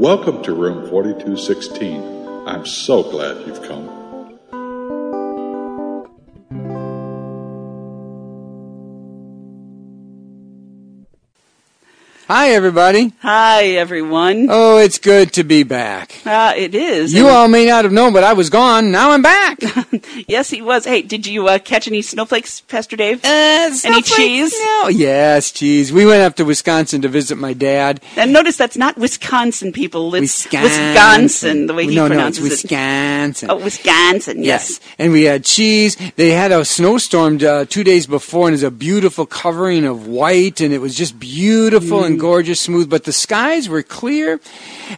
Welcome 0.00 0.42
to 0.44 0.54
room 0.54 0.88
4216. 0.88 2.48
I'm 2.48 2.64
so 2.64 3.02
glad 3.02 3.46
you've 3.46 3.62
come. 3.68 3.99
Hi, 12.30 12.50
everybody. 12.50 13.12
Hi, 13.22 13.64
everyone. 13.70 14.46
Oh, 14.50 14.78
it's 14.78 14.98
good 14.98 15.32
to 15.32 15.42
be 15.42 15.64
back. 15.64 16.14
Uh, 16.24 16.52
it 16.56 16.76
is. 16.76 17.12
You 17.12 17.26
And- 17.26 17.36
all 17.36 17.48
may 17.48 17.66
not 17.66 17.82
have 17.84 17.92
known, 17.92 18.12
but 18.12 18.22
I 18.22 18.34
was 18.34 18.48
gone. 18.50 18.92
Now 18.92 19.10
I'm 19.10 19.20
back. 19.20 19.58
yes, 20.28 20.48
he 20.48 20.62
was. 20.62 20.84
Hey, 20.84 21.02
did 21.02 21.26
you 21.26 21.48
uh, 21.48 21.58
catch 21.58 21.88
any 21.88 22.02
snowflakes, 22.02 22.60
Pastor 22.60 22.94
Dave? 22.94 23.24
Uh, 23.24 23.70
Any 23.84 24.02
cheese? 24.02 24.54
No. 24.56 24.86
Yes, 24.90 25.50
cheese. 25.50 25.92
We 25.92 26.06
went 26.06 26.22
up 26.22 26.36
to 26.36 26.44
Wisconsin 26.44 27.02
to 27.02 27.08
visit 27.08 27.36
my 27.36 27.52
dad. 27.52 28.00
And 28.14 28.32
notice 28.32 28.56
that's 28.56 28.76
not 28.76 28.96
Wisconsin, 28.96 29.72
people. 29.72 30.14
It's 30.14 30.44
Wisconsin. 30.44 30.62
Wisconsin, 30.86 31.66
the 31.66 31.74
way 31.74 31.86
he 31.88 31.96
no, 31.96 32.02
no, 32.02 32.04
it's 32.06 32.38
pronounces 32.38 32.46
it. 32.46 32.50
Wisconsin. 32.50 33.50
Oh, 33.50 33.56
Wisconsin. 33.56 34.44
Yes. 34.44 34.78
And 35.00 35.10
we 35.12 35.24
had 35.24 35.44
cheese. 35.44 35.96
They 36.14 36.30
had 36.30 36.52
a 36.52 36.64
snowstorm 36.64 37.40
uh, 37.44 37.64
two 37.64 37.82
days 37.82 38.06
before, 38.06 38.46
and 38.46 38.52
it 38.52 38.58
was 38.58 38.62
a 38.62 38.70
beautiful 38.70 39.26
covering 39.26 39.84
of 39.84 40.06
white, 40.06 40.60
and 40.60 40.72
it 40.72 40.78
was 40.78 40.94
just 40.94 41.18
beautiful 41.18 41.80
Mm. 42.02 42.06
and 42.06 42.19
gorgeous, 42.20 42.60
smooth. 42.60 42.88
But 42.88 43.04
the 43.04 43.12
skies 43.12 43.68
were 43.68 43.82
clear, 43.82 44.38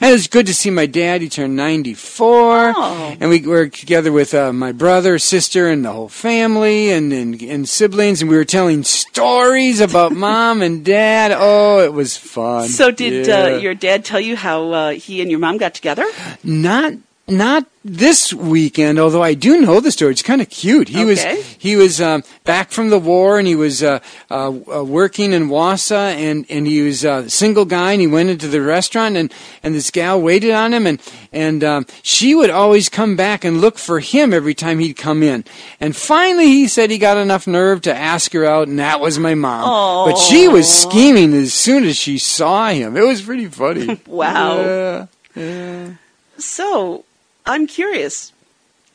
and 0.00 0.10
it 0.10 0.12
was 0.12 0.26
good 0.26 0.46
to 0.46 0.54
see 0.54 0.70
my 0.70 0.86
dad. 0.86 1.22
He 1.22 1.28
turned 1.28 1.56
94, 1.56 2.74
Oh. 2.76 3.16
and 3.20 3.30
we 3.30 3.40
were 3.46 3.68
together 3.68 4.12
with 4.12 4.34
uh, 4.34 4.52
my 4.52 4.72
brother, 4.72 5.18
sister, 5.18 5.68
and 5.68 5.84
the 5.84 5.92
whole 5.92 6.08
family, 6.08 6.90
and, 6.90 7.12
and 7.12 7.40
and 7.42 7.68
siblings, 7.68 8.20
and 8.20 8.30
we 8.30 8.36
were 8.36 8.44
telling 8.44 8.82
stories 8.84 9.80
about 9.80 10.12
mom 10.26 10.60
and 10.62 10.84
dad. 10.84 11.32
Oh, 11.34 11.80
it 11.80 11.92
was 11.92 12.16
fun. 12.16 12.68
So 12.68 12.90
did 12.90 13.26
Yeah. 13.26 13.44
uh, 13.44 13.48
your 13.58 13.74
dad 13.74 14.04
tell 14.04 14.20
you 14.20 14.36
how 14.36 14.70
uh, 14.72 14.90
he 14.92 15.20
and 15.22 15.30
your 15.30 15.40
mom 15.40 15.56
got 15.58 15.74
together? 15.74 16.04
Not 16.44 16.94
not 17.28 17.66
this 17.84 18.32
weekend, 18.32 18.98
although 18.98 19.22
I 19.22 19.34
do 19.34 19.60
know 19.60 19.80
the 19.80 19.90
story. 19.90 20.12
It's 20.12 20.22
kind 20.22 20.40
of 20.40 20.48
cute. 20.50 20.88
He 20.88 20.98
Okay. 21.02 21.04
was 21.36 21.46
he 21.58 21.74
was 21.76 22.00
um, 22.00 22.22
back 22.44 22.70
from 22.70 22.90
the 22.90 22.98
war, 22.98 23.38
and 23.38 23.46
he 23.48 23.54
was 23.56 23.82
uh, 23.82 23.98
uh, 24.30 24.48
uh, 24.48 24.84
working 24.84 25.32
in 25.32 25.48
Wausau, 25.48 25.96
and 26.14 26.44
and 26.48 26.66
he 26.66 26.82
was 26.82 27.04
a 27.04 27.28
single 27.30 27.64
guy, 27.64 27.92
and 27.92 28.00
he 28.00 28.06
went 28.06 28.28
into 28.30 28.46
the 28.48 28.60
restaurant, 28.60 29.16
and 29.16 29.32
and 29.62 29.74
this 29.74 29.90
gal 29.90 30.20
waited 30.20 30.50
on 30.52 30.72
him, 30.74 30.86
and 30.86 31.00
and 31.32 31.64
um, 31.64 31.86
she 32.02 32.34
would 32.34 32.50
always 32.50 32.88
come 32.88 33.16
back 33.16 33.44
and 33.44 33.60
look 33.60 33.78
for 33.78 33.98
him 34.00 34.32
every 34.32 34.54
time 34.54 34.78
he'd 34.80 34.94
come 34.96 35.22
in, 35.22 35.44
and 35.80 35.96
finally 35.96 36.46
he 36.46 36.68
said 36.68 36.90
he 36.90 36.98
got 36.98 37.16
enough 37.16 37.46
nerve 37.48 37.82
to 37.82 37.94
ask 37.94 38.32
her 38.32 38.44
out, 38.44 38.68
and 38.68 38.78
that 38.78 39.00
was 39.00 39.18
my 39.18 39.34
mom. 39.34 40.08
But 40.08 40.18
she 40.18 40.46
was 40.48 40.68
scheming 40.72 41.32
as 41.34 41.52
soon 41.54 41.84
as 41.84 41.96
she 41.96 42.18
saw 42.18 42.68
him. 42.70 42.96
It 42.96 43.04
was 43.06 43.22
pretty 43.22 43.46
funny. 43.46 44.00
Wow. 44.06 45.08
Yeah. 45.34 45.90
So 46.38 47.04
I'm 47.46 47.66
curious. 47.66 48.32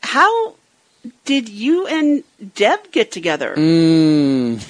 How 0.02 0.54
did 1.24 1.48
you 1.48 1.86
and 1.86 2.24
Deb 2.54 2.90
get 2.90 3.12
together? 3.12 3.54
Mm. 3.56 4.62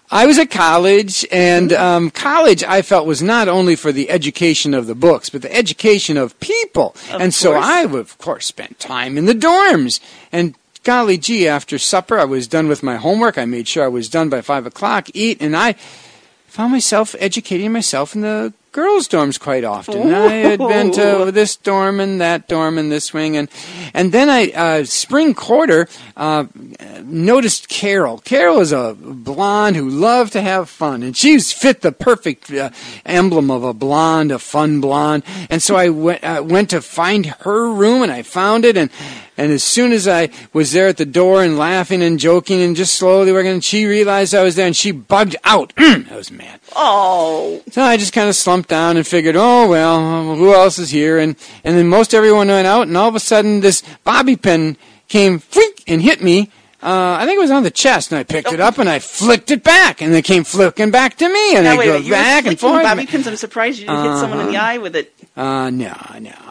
I 0.10 0.26
was 0.26 0.38
at 0.38 0.50
college, 0.50 1.24
and 1.30 1.72
um, 1.72 2.10
college 2.10 2.64
I 2.64 2.82
felt 2.82 3.06
was 3.06 3.22
not 3.22 3.48
only 3.48 3.76
for 3.76 3.92
the 3.92 4.10
education 4.10 4.74
of 4.74 4.86
the 4.86 4.94
books, 4.94 5.30
but 5.30 5.42
the 5.42 5.54
education 5.54 6.16
of 6.16 6.38
people. 6.40 6.96
Of 7.12 7.20
and 7.20 7.34
so. 7.34 7.54
I, 7.54 7.82
of 7.84 8.18
course, 8.18 8.46
spent 8.46 8.78
time 8.78 9.16
in 9.16 9.26
the 9.26 9.34
dorms. 9.34 10.00
And 10.32 10.54
golly 10.82 11.18
gee, 11.18 11.46
after 11.46 11.78
supper, 11.78 12.18
I 12.18 12.24
was 12.24 12.48
done 12.48 12.68
with 12.68 12.82
my 12.82 12.96
homework. 12.96 13.38
I 13.38 13.44
made 13.44 13.68
sure 13.68 13.84
I 13.84 13.88
was 13.88 14.08
done 14.08 14.28
by 14.28 14.40
five 14.40 14.66
o'clock, 14.66 15.08
eat, 15.14 15.40
and 15.40 15.56
I 15.56 15.74
found 16.46 16.72
myself 16.72 17.14
educating 17.20 17.72
myself 17.72 18.14
in 18.14 18.22
the 18.22 18.52
girls' 18.72 19.08
dorms 19.08 19.38
quite 19.38 19.64
often. 19.64 20.12
I 20.12 20.32
had 20.34 20.58
been 20.58 20.92
to 20.92 21.30
this 21.32 21.56
dorm 21.56 22.00
and 22.00 22.20
that 22.20 22.48
dorm 22.48 22.78
and 22.78 22.90
this 22.90 23.12
wing, 23.12 23.36
and 23.36 23.48
and 23.94 24.12
then 24.12 24.28
I 24.28 24.50
uh, 24.50 24.84
spring 24.84 25.34
quarter 25.34 25.88
uh, 26.16 26.46
noticed 27.02 27.68
Carol. 27.68 28.18
Carol 28.18 28.60
is 28.60 28.72
a 28.72 28.96
blonde 28.98 29.76
who 29.76 29.88
loved 29.88 30.32
to 30.32 30.40
have 30.40 30.68
fun, 30.68 31.02
and 31.02 31.16
she's 31.16 31.52
fit 31.52 31.80
the 31.80 31.92
perfect 31.92 32.52
uh, 32.52 32.70
emblem 33.04 33.50
of 33.50 33.64
a 33.64 33.74
blonde, 33.74 34.32
a 34.32 34.38
fun 34.38 34.80
blonde. 34.80 35.24
And 35.48 35.62
so 35.62 35.76
I 35.76 35.88
went 35.88 36.22
uh, 36.24 36.42
went 36.44 36.70
to 36.70 36.80
find 36.80 37.26
her 37.26 37.72
room, 37.72 38.02
and 38.02 38.12
I 38.12 38.22
found 38.22 38.64
it, 38.64 38.76
and. 38.76 38.90
And 39.40 39.52
as 39.52 39.62
soon 39.62 39.92
as 39.92 40.06
I 40.06 40.28
was 40.52 40.72
there 40.72 40.86
at 40.88 40.98
the 40.98 41.06
door 41.06 41.42
and 41.42 41.56
laughing 41.56 42.02
and 42.02 42.18
joking 42.18 42.60
and 42.60 42.76
just 42.76 42.92
slowly 42.94 43.32
working, 43.32 43.60
she 43.60 43.86
realized 43.86 44.34
I 44.34 44.42
was 44.44 44.54
there 44.54 44.66
and 44.66 44.76
she 44.76 44.90
bugged 44.92 45.34
out. 45.44 45.72
I 45.78 46.14
was 46.14 46.30
mad. 46.30 46.60
Oh, 46.76 47.62
So 47.70 47.80
I 47.82 47.96
just 47.96 48.12
kind 48.12 48.28
of 48.28 48.36
slumped 48.36 48.68
down 48.68 48.96
and 48.98 49.06
figured, 49.06 49.36
oh 49.38 49.66
well, 49.68 50.36
who 50.36 50.52
else 50.52 50.78
is 50.78 50.90
here? 50.90 51.18
And 51.18 51.36
and 51.64 51.76
then 51.78 51.88
most 51.88 52.12
everyone 52.12 52.48
went 52.48 52.66
out, 52.66 52.86
and 52.86 52.96
all 52.96 53.08
of 53.08 53.14
a 53.14 53.20
sudden 53.20 53.60
this 53.60 53.82
bobby 54.04 54.36
pin 54.36 54.76
came 55.08 55.38
freak 55.38 55.84
and 55.86 56.02
hit 56.02 56.22
me. 56.22 56.50
Uh, 56.82 57.16
I 57.20 57.26
think 57.26 57.36
it 57.36 57.40
was 57.40 57.50
on 57.50 57.62
the 57.62 57.70
chest, 57.70 58.10
and 58.10 58.18
I 58.18 58.22
picked 58.24 58.52
it 58.52 58.60
up 58.60 58.78
and 58.78 58.88
I 58.88 58.98
flicked 59.00 59.50
it 59.50 59.62
back, 59.62 60.00
and 60.02 60.14
it 60.14 60.24
came 60.24 60.44
flicking 60.44 60.90
back 60.90 61.16
to 61.18 61.28
me, 61.28 61.54
and 61.56 61.64
now 61.64 61.72
I 61.78 61.84
go 61.84 62.08
back 62.08 62.46
and 62.46 62.58
forth. 62.58 62.82
bobby 62.82 63.04
pins. 63.06 63.26
I'm 63.26 63.36
surprised 63.36 63.78
you 63.80 63.86
didn't 63.86 64.04
hit 64.04 64.16
someone 64.20 64.40
in 64.40 64.46
the 64.48 64.56
Uh-huh. 64.56 64.66
eye 64.74 64.78
with 64.78 64.96
it. 64.96 65.12
Uh, 65.36 65.68
no, 65.70 65.92
no, 66.14 66.18
no, 66.18 66.18
no, 66.30 66.49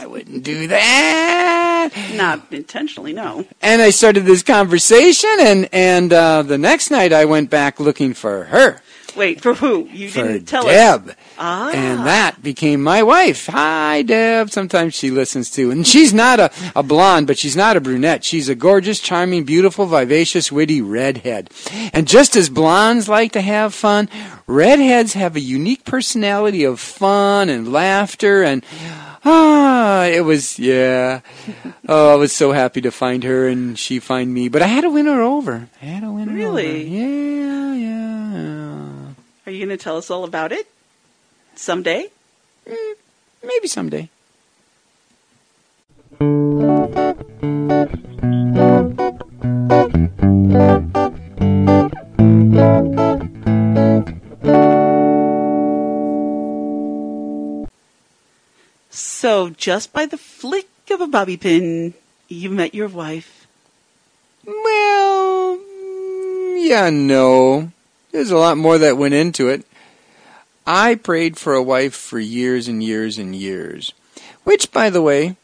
I 0.00 0.06
wouldn't 0.06 0.42
do 0.42 0.66
that. 0.68 1.90
Not 2.14 2.50
intentionally, 2.50 3.12
no. 3.12 3.44
And 3.60 3.82
I 3.82 3.90
started 3.90 4.24
this 4.24 4.42
conversation, 4.42 5.30
and 5.40 5.68
and 5.72 6.10
uh, 6.10 6.40
the 6.40 6.56
next 6.56 6.90
night 6.90 7.12
I 7.12 7.26
went 7.26 7.50
back 7.50 7.78
looking 7.78 8.14
for 8.14 8.44
her. 8.44 8.80
Wait, 9.14 9.42
for 9.42 9.52
who? 9.54 9.86
You 9.92 10.08
for 10.08 10.22
didn't 10.22 10.46
tell 10.46 10.64
Deb. 10.64 11.10
us. 11.10 11.16
Ah. 11.36 11.70
And 11.74 12.06
that 12.06 12.42
became 12.42 12.82
my 12.82 13.02
wife. 13.02 13.46
Hi, 13.48 14.00
Deb. 14.00 14.50
Sometimes 14.50 14.94
she 14.94 15.10
listens 15.10 15.50
to. 15.50 15.70
And 15.70 15.86
she's 15.86 16.14
not 16.14 16.40
a, 16.40 16.50
a 16.74 16.82
blonde, 16.82 17.26
but 17.26 17.36
she's 17.36 17.56
not 17.56 17.76
a 17.76 17.80
brunette. 17.80 18.24
She's 18.24 18.48
a 18.48 18.54
gorgeous, 18.54 19.00
charming, 19.00 19.44
beautiful, 19.44 19.84
vivacious, 19.84 20.50
witty 20.50 20.80
redhead. 20.80 21.50
And 21.92 22.06
just 22.08 22.36
as 22.36 22.48
blondes 22.48 23.08
like 23.08 23.32
to 23.32 23.40
have 23.40 23.74
fun, 23.74 24.08
redheads 24.46 25.14
have 25.14 25.34
a 25.36 25.40
unique 25.40 25.84
personality 25.84 26.64
of 26.64 26.78
fun 26.78 27.48
and 27.50 27.72
laughter 27.72 28.42
and 28.44 28.64
Ah, 29.32 30.06
it 30.06 30.22
was 30.22 30.58
yeah. 30.58 31.20
Oh, 31.88 32.12
I 32.12 32.16
was 32.16 32.34
so 32.34 32.50
happy 32.50 32.80
to 32.80 32.90
find 32.90 33.22
her 33.22 33.46
and 33.46 33.78
she 33.78 34.00
find 34.00 34.34
me. 34.34 34.48
But 34.48 34.62
I 34.62 34.66
had 34.66 34.80
to 34.80 34.90
win 34.90 35.06
her 35.06 35.22
over. 35.22 35.68
I 35.80 35.84
had 35.84 36.02
to 36.02 36.10
win 36.10 36.28
her 36.28 36.34
over. 36.34 36.56
Really? 36.56 36.82
Yeah, 36.88 37.74
yeah, 37.74 38.34
yeah. 38.34 39.14
Are 39.46 39.52
you 39.52 39.64
going 39.64 39.76
to 39.76 39.82
tell 39.82 39.96
us 39.96 40.10
all 40.10 40.24
about 40.24 40.50
it 40.50 40.66
someday? 41.54 42.08
Maybe 43.42 43.68
someday. 43.68 44.08
So, 59.20 59.50
just 59.50 59.92
by 59.92 60.06
the 60.06 60.16
flick 60.16 60.66
of 60.90 61.02
a 61.02 61.06
bobby 61.06 61.36
pin, 61.36 61.92
you 62.28 62.48
met 62.48 62.74
your 62.74 62.88
wife. 62.88 63.46
Well, 64.46 65.60
yeah, 66.56 66.88
no. 66.88 67.70
There's 68.12 68.30
a 68.30 68.38
lot 68.38 68.56
more 68.56 68.78
that 68.78 68.96
went 68.96 69.12
into 69.12 69.50
it. 69.50 69.66
I 70.66 70.94
prayed 70.94 71.36
for 71.36 71.52
a 71.52 71.62
wife 71.62 71.94
for 71.94 72.18
years 72.18 72.66
and 72.66 72.82
years 72.82 73.18
and 73.18 73.36
years. 73.36 73.92
Which, 74.44 74.72
by 74.72 74.88
the 74.88 75.02
way, 75.02 75.36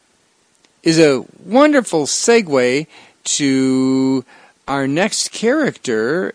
is 0.81 0.97
a 0.97 1.23
wonderful 1.45 2.07
segue 2.07 2.87
to 3.25 4.25
our 4.67 4.87
next 4.87 5.31
character, 5.31 6.33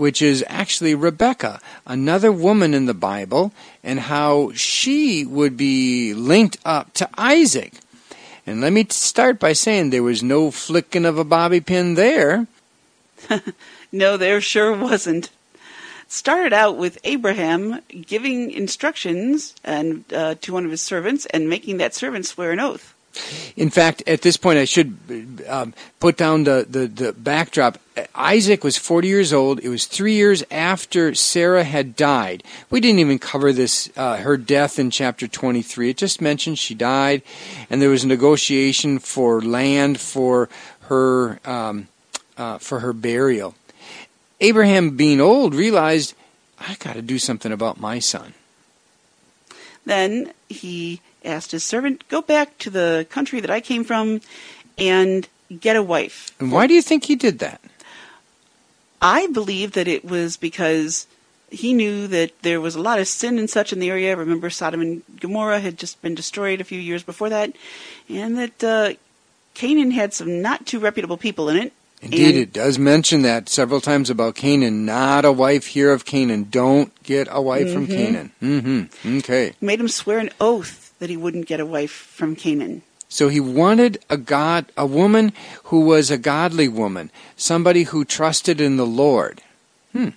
which 0.00 0.20
is 0.20 0.44
actually 0.48 0.94
Rebecca, 0.94 1.60
another 1.86 2.32
woman 2.32 2.74
in 2.74 2.86
the 2.86 2.94
Bible, 2.94 3.52
and 3.84 4.00
how 4.00 4.50
she 4.54 5.24
would 5.24 5.56
be 5.56 6.14
linked 6.14 6.56
up 6.64 6.92
to 6.94 7.08
Isaac. 7.16 7.74
And 8.46 8.60
let 8.60 8.72
me 8.72 8.86
start 8.88 9.38
by 9.38 9.52
saying 9.52 9.90
there 9.90 10.02
was 10.02 10.22
no 10.22 10.50
flicking 10.50 11.04
of 11.04 11.18
a 11.18 11.24
bobby 11.24 11.60
pin 11.60 11.94
there. 11.94 12.48
No, 13.92 14.16
there 14.16 14.40
sure 14.40 14.76
wasn't. 14.76 15.30
Started 16.06 16.52
out 16.52 16.76
with 16.76 16.98
Abraham 17.04 17.80
giving 17.88 18.50
instructions 18.50 19.54
and 19.64 20.04
uh, 20.12 20.34
to 20.40 20.52
one 20.52 20.64
of 20.64 20.70
his 20.70 20.82
servants 20.82 21.26
and 21.26 21.48
making 21.48 21.78
that 21.78 21.94
servant 21.94 22.26
swear 22.26 22.52
an 22.52 22.60
oath. 22.60 22.94
In 23.56 23.70
fact, 23.70 24.02
at 24.06 24.22
this 24.22 24.36
point, 24.36 24.58
I 24.58 24.64
should 24.64 24.96
um, 25.48 25.74
put 25.98 26.16
down 26.16 26.44
the, 26.44 26.64
the, 26.68 26.86
the 26.86 27.12
backdrop. 27.12 27.78
Isaac 28.14 28.62
was 28.62 28.76
40 28.76 29.08
years 29.08 29.32
old. 29.32 29.58
It 29.60 29.68
was 29.68 29.86
three 29.86 30.14
years 30.14 30.44
after 30.50 31.14
Sarah 31.14 31.64
had 31.64 31.96
died. 31.96 32.44
We 32.70 32.80
didn't 32.80 33.00
even 33.00 33.18
cover 33.18 33.52
this, 33.52 33.90
uh, 33.96 34.18
her 34.18 34.36
death 34.36 34.78
in 34.78 34.90
chapter 34.90 35.26
23. 35.26 35.90
It 35.90 35.96
just 35.96 36.20
mentioned 36.20 36.58
she 36.58 36.74
died, 36.74 37.22
and 37.68 37.82
there 37.82 37.90
was 37.90 38.04
a 38.04 38.08
negotiation 38.08 38.98
for 38.98 39.42
land 39.42 40.00
for 40.00 40.48
her, 40.82 41.40
um, 41.44 41.88
uh, 42.38 42.58
for 42.58 42.80
her 42.80 42.92
burial. 42.92 43.54
Abraham, 44.40 44.96
being 44.96 45.20
old, 45.20 45.54
realized, 45.54 46.14
I 46.58 46.76
got 46.76 46.94
to 46.94 47.02
do 47.02 47.18
something 47.18 47.52
about 47.52 47.80
my 47.80 47.98
son. 47.98 48.34
Then 49.84 50.32
he 50.48 51.00
asked 51.24 51.52
his 51.52 51.64
servant, 51.64 52.04
Go 52.08 52.22
back 52.22 52.58
to 52.58 52.70
the 52.70 53.06
country 53.10 53.40
that 53.40 53.50
I 53.50 53.60
came 53.60 53.84
from 53.84 54.20
and 54.78 55.28
get 55.60 55.76
a 55.76 55.82
wife. 55.82 56.30
And 56.40 56.52
why 56.52 56.66
do 56.66 56.74
you 56.74 56.82
think 56.82 57.04
he 57.04 57.16
did 57.16 57.38
that? 57.40 57.60
I 59.02 59.26
believe 59.28 59.72
that 59.72 59.88
it 59.88 60.04
was 60.04 60.36
because 60.36 61.06
he 61.50 61.72
knew 61.72 62.06
that 62.06 62.32
there 62.42 62.60
was 62.60 62.74
a 62.74 62.80
lot 62.82 63.00
of 63.00 63.08
sin 63.08 63.38
and 63.38 63.48
such 63.48 63.72
in 63.72 63.80
the 63.80 63.90
area. 63.90 64.16
Remember, 64.16 64.50
Sodom 64.50 64.80
and 64.80 65.02
Gomorrah 65.20 65.60
had 65.60 65.78
just 65.78 66.00
been 66.02 66.14
destroyed 66.14 66.60
a 66.60 66.64
few 66.64 66.78
years 66.78 67.02
before 67.02 67.28
that, 67.30 67.52
and 68.08 68.38
that 68.38 68.62
uh, 68.64 68.92
Canaan 69.54 69.90
had 69.90 70.12
some 70.14 70.42
not 70.42 70.66
too 70.66 70.78
reputable 70.78 71.16
people 71.16 71.48
in 71.48 71.56
it. 71.56 71.72
Indeed, 72.02 72.28
And- 72.28 72.36
it 72.38 72.52
does 72.52 72.78
mention 72.78 73.22
that 73.22 73.48
several 73.48 73.80
times 73.80 74.10
about 74.10 74.34
Canaan. 74.34 74.86
Not 74.86 75.24
a 75.24 75.32
wife 75.32 75.66
here 75.66 75.92
of 75.92 76.04
Canaan. 76.04 76.46
Don't 76.50 76.90
get 77.02 77.28
a 77.30 77.42
wife 77.42 77.72
from 77.72 77.86
Canaan. 77.86 78.32
Mm-hmm. 78.42 79.18
Okay. 79.18 79.52
Made 79.60 79.80
him 79.80 79.88
swear 79.88 80.18
an 80.18 80.30
oath 80.40 80.89
that 81.00 81.10
he 81.10 81.16
wouldn't 81.16 81.46
get 81.46 81.60
a 81.60 81.66
wife 81.66 81.90
from 81.90 82.36
Canaan. 82.36 82.82
So 83.08 83.28
he 83.28 83.40
wanted 83.40 83.98
a 84.08 84.16
god, 84.16 84.66
a 84.76 84.86
woman 84.86 85.32
who 85.64 85.80
was 85.80 86.10
a 86.10 86.18
godly 86.18 86.68
woman, 86.68 87.10
somebody 87.36 87.82
who 87.82 88.04
trusted 88.04 88.60
in 88.60 88.76
the 88.76 88.86
Lord. 88.86 89.42
Hmm. 89.92 90.10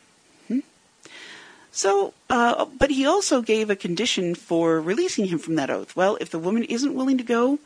So, 1.75 2.13
uh, 2.29 2.65
but 2.65 2.91
he 2.91 3.03
also 3.03 3.41
gave 3.41 3.71
a 3.71 3.75
condition 3.75 4.35
for 4.35 4.79
releasing 4.79 5.25
him 5.25 5.39
from 5.39 5.55
that 5.55 5.71
oath. 5.71 5.95
Well, 5.95 6.17
if 6.21 6.29
the 6.29 6.37
woman 6.37 6.63
isn't 6.65 6.93
willing 6.93 7.17
to 7.17 7.23
go, 7.23 7.57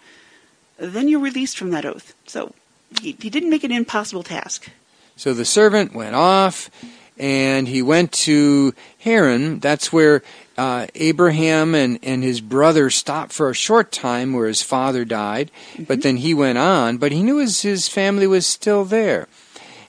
then 0.78 1.10
you're 1.10 1.20
released 1.20 1.58
from 1.58 1.72
that 1.72 1.84
oath. 1.84 2.16
So 2.26 2.56
he, 3.02 3.18
he 3.20 3.30
didn't 3.30 3.50
make 3.50 3.66
it 3.66 3.72
an 3.72 3.76
impossible 3.76 4.24
task. 4.24 4.72
So 5.18 5.34
the 5.34 5.44
servant 5.44 5.94
went 5.94 6.16
off, 6.16 6.70
and 7.20 7.68
he 7.68 7.82
went 7.82 8.12
to 8.12 8.74
Haran. 9.00 9.60
That's 9.60 9.92
where 9.92 10.24
uh, 10.58 10.88
Abraham 10.96 11.76
and, 11.76 12.00
and 12.02 12.24
his 12.24 12.42
brother 12.42 12.90
stopped 12.90 13.34
for 13.34 13.50
a 13.50 13.56
short 13.56 13.92
time, 13.92 14.34
where 14.34 14.48
his 14.48 14.64
father 14.64 15.06
died. 15.06 15.52
But 15.80 16.02
then 16.02 16.18
he 16.18 16.34
went 16.34 16.58
on. 16.58 16.98
But 16.98 17.12
he 17.12 17.24
knew 17.24 17.38
his, 17.38 17.62
his 17.62 17.88
family 17.88 18.28
was 18.28 18.46
still 18.46 18.86
there. 18.86 19.28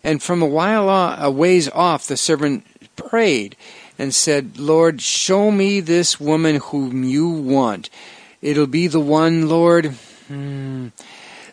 And 0.04 0.22
from 0.22 0.42
a 0.42 0.46
while 0.46 0.88
a 0.88 1.30
ways 1.30 1.68
off, 1.70 2.06
the 2.06 2.16
servant 2.16 2.64
prayed 2.96 3.56
and 3.98 4.14
said, 4.14 4.58
Lord, 4.58 5.02
show 5.02 5.50
me 5.50 5.80
this 5.80 6.20
woman 6.20 6.56
whom 6.56 7.02
you 7.04 7.28
want. 7.28 7.90
It'll 8.40 8.68
be 8.68 8.86
the 8.86 9.00
one, 9.00 9.48
Lord, 9.48 9.86
hmm, 10.28 10.88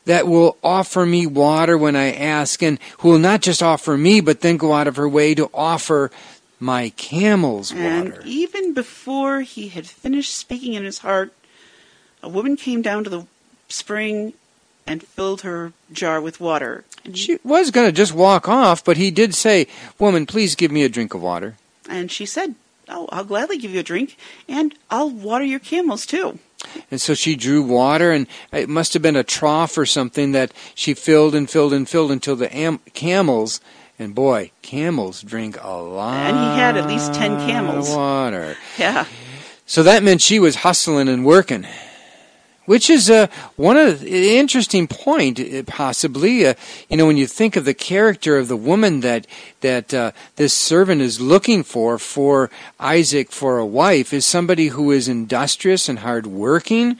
that 0.05 0.27
will 0.27 0.57
offer 0.63 1.05
me 1.05 1.25
water 1.27 1.77
when 1.77 1.95
I 1.95 2.11
ask, 2.13 2.61
and 2.63 2.79
who 2.99 3.09
will 3.09 3.19
not 3.19 3.41
just 3.41 3.61
offer 3.63 3.97
me, 3.97 4.21
but 4.21 4.41
then 4.41 4.57
go 4.57 4.73
out 4.73 4.87
of 4.87 4.95
her 4.97 5.09
way 5.09 5.33
to 5.35 5.49
offer 5.53 6.11
my 6.59 6.89
camels 6.91 7.71
And 7.71 8.09
water. 8.11 8.21
even 8.25 8.73
before 8.73 9.41
he 9.41 9.67
had 9.69 9.85
finished 9.87 10.33
speaking 10.35 10.73
in 10.73 10.83
his 10.83 10.99
heart, 10.99 11.33
a 12.23 12.29
woman 12.29 12.55
came 12.55 12.81
down 12.81 13.03
to 13.03 13.09
the 13.09 13.25
spring 13.67 14.33
and 14.87 15.03
filled 15.03 15.41
her 15.41 15.73
jar 15.91 16.21
with 16.21 16.39
water. 16.39 16.85
And, 17.03 17.17
She 17.17 17.39
was 17.43 17.71
going 17.71 17.87
to 17.87 17.91
just 17.91 18.13
walk 18.13 18.47
off, 18.47 18.83
but 18.85 18.97
he 18.97 19.11
did 19.11 19.33
say, 19.35 19.67
Woman, 19.99 20.25
please 20.25 20.55
give 20.55 20.71
me 20.71 20.83
a 20.83 20.89
drink 20.89 21.13
of 21.13 21.21
water. 21.21 21.55
and 21.89 22.11
she 22.11 22.25
said, 22.25 22.55
Oh, 22.87 23.09
I'll 23.11 23.23
gladly 23.25 23.57
give 23.57 23.71
you 23.71 23.79
a 23.79 23.83
drink, 23.83 24.15
and 24.47 24.75
I'll 24.91 25.09
water 25.09 25.43
your 25.43 25.59
camels 25.59 26.05
too. 26.05 26.37
And 26.91 27.01
so 27.01 27.13
she 27.13 27.35
drew 27.35 27.61
water, 27.61 28.11
and 28.11 28.27
it 28.51 28.69
must 28.69 28.93
have 28.93 29.01
been 29.01 29.15
a 29.15 29.23
trough 29.23 29.77
or 29.77 29.85
something 29.85 30.31
that 30.33 30.51
she 30.73 30.93
filled 30.93 31.35
and 31.35 31.49
filled 31.49 31.73
and 31.73 31.87
filled 31.87 32.11
until 32.11 32.35
the 32.35 32.55
am- 32.55 32.79
camels, 32.93 33.61
and 33.97 34.13
boy, 34.13 34.51
camels 34.61 35.21
drink 35.21 35.57
a 35.61 35.69
lot. 35.69 36.15
And 36.15 36.37
he 36.37 36.59
had 36.59 36.77
at 36.77 36.87
least 36.87 37.13
10 37.13 37.47
camels. 37.47 37.89
water. 37.89 38.57
Yeah. 38.77 39.05
So 39.65 39.81
that 39.83 40.03
meant 40.03 40.21
she 40.21 40.37
was 40.37 40.57
hustling 40.57 41.09
and 41.09 41.25
working, 41.25 41.65
which 42.65 42.89
is 42.89 43.09
uh, 43.09 43.27
one 43.55 43.77
of 43.77 44.01
the 44.01 44.37
interesting 44.37 44.87
point, 44.87 45.39
uh, 45.39 45.63
possibly. 45.63 46.45
Uh, 46.45 46.53
you 46.89 46.97
know, 46.97 47.05
when 47.05 47.17
you 47.17 47.27
think 47.27 47.55
of 47.55 47.65
the 47.65 47.73
character 47.73 48.37
of 48.37 48.47
the 48.47 48.57
woman 48.57 49.01
that 49.01 49.27
that 49.61 49.93
uh, 49.93 50.11
this 50.35 50.53
servant 50.53 51.01
is 51.01 51.19
looking 51.19 51.63
for 51.63 51.97
for 51.97 52.49
Isaac 52.79 53.31
for 53.31 53.57
a 53.57 53.65
wife, 53.65 54.13
is 54.13 54.25
somebody 54.25 54.67
who 54.67 54.91
is 54.91 55.07
industrious 55.07 55.87
and 55.89 55.99
hardworking, 55.99 56.97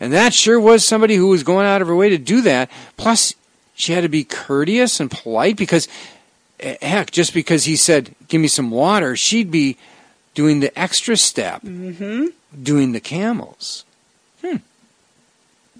and 0.00 0.12
that 0.12 0.34
sure 0.34 0.60
was 0.60 0.84
somebody 0.84 1.16
who 1.16 1.28
was 1.28 1.42
going 1.42 1.66
out 1.66 1.82
of 1.82 1.88
her 1.88 1.96
way 1.96 2.10
to 2.10 2.18
do 2.18 2.40
that. 2.42 2.70
Plus, 2.96 3.34
she 3.74 3.92
had 3.92 4.02
to 4.02 4.08
be 4.08 4.24
courteous 4.24 5.00
and 5.00 5.10
polite 5.10 5.56
because, 5.56 5.88
eh, 6.60 6.76
heck, 6.80 7.10
just 7.10 7.34
because 7.34 7.64
he 7.64 7.76
said, 7.76 8.14
"Give 8.28 8.40
me 8.40 8.48
some 8.48 8.70
water," 8.70 9.16
she'd 9.16 9.50
be 9.50 9.76
doing 10.34 10.60
the 10.60 10.76
extra 10.78 11.16
step 11.16 11.62
hmm 11.62 12.26
doing 12.62 12.92
the 12.92 13.00
camels. 13.00 13.84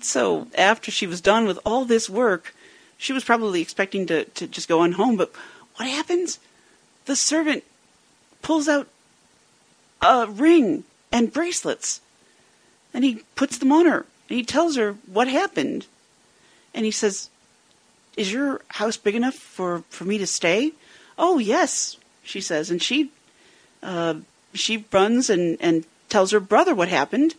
So 0.07 0.47
after 0.57 0.91
she 0.91 1.07
was 1.07 1.21
done 1.21 1.47
with 1.47 1.59
all 1.65 1.85
this 1.85 2.09
work, 2.09 2.55
she 2.97 3.13
was 3.13 3.25
probably 3.25 3.61
expecting 3.61 4.07
to, 4.07 4.25
to 4.25 4.47
just 4.47 4.69
go 4.69 4.81
on 4.81 4.93
home. 4.93 5.17
But 5.17 5.33
what 5.77 5.89
happens? 5.89 6.39
The 7.07 7.17
servant 7.17 7.65
pulls 8.41 8.69
out 8.69 8.89
a 10.01 10.27
ring 10.29 10.85
and 11.11 11.33
bracelets, 11.33 12.01
and 12.95 13.05
he 13.05 13.23
puts 13.35 13.59
them 13.59 13.73
on 13.73 13.87
her. 13.87 14.07
And 14.29 14.39
he 14.39 14.45
tells 14.45 14.77
her 14.77 14.93
what 15.07 15.29
happened. 15.29 15.87
And 16.73 16.85
he 16.85 16.93
says, 16.93 17.29
"Is 18.17 18.33
your 18.33 18.61
house 18.69 18.97
big 18.97 19.15
enough 19.15 19.35
for 19.35 19.83
for 19.91 20.05
me 20.05 20.19
to 20.19 20.27
stay?" 20.27 20.73
"Oh 21.19 21.39
yes," 21.39 21.97
she 22.23 22.41
says, 22.41 22.71
and 22.71 22.83
she 22.83 23.11
uh, 23.83 24.15
she 24.55 24.85
runs 24.93 25.31
and 25.31 25.57
and 25.61 25.85
tells 26.09 26.31
her 26.31 26.41
brother 26.41 26.75
what 26.75 26.89
happened. 26.89 27.35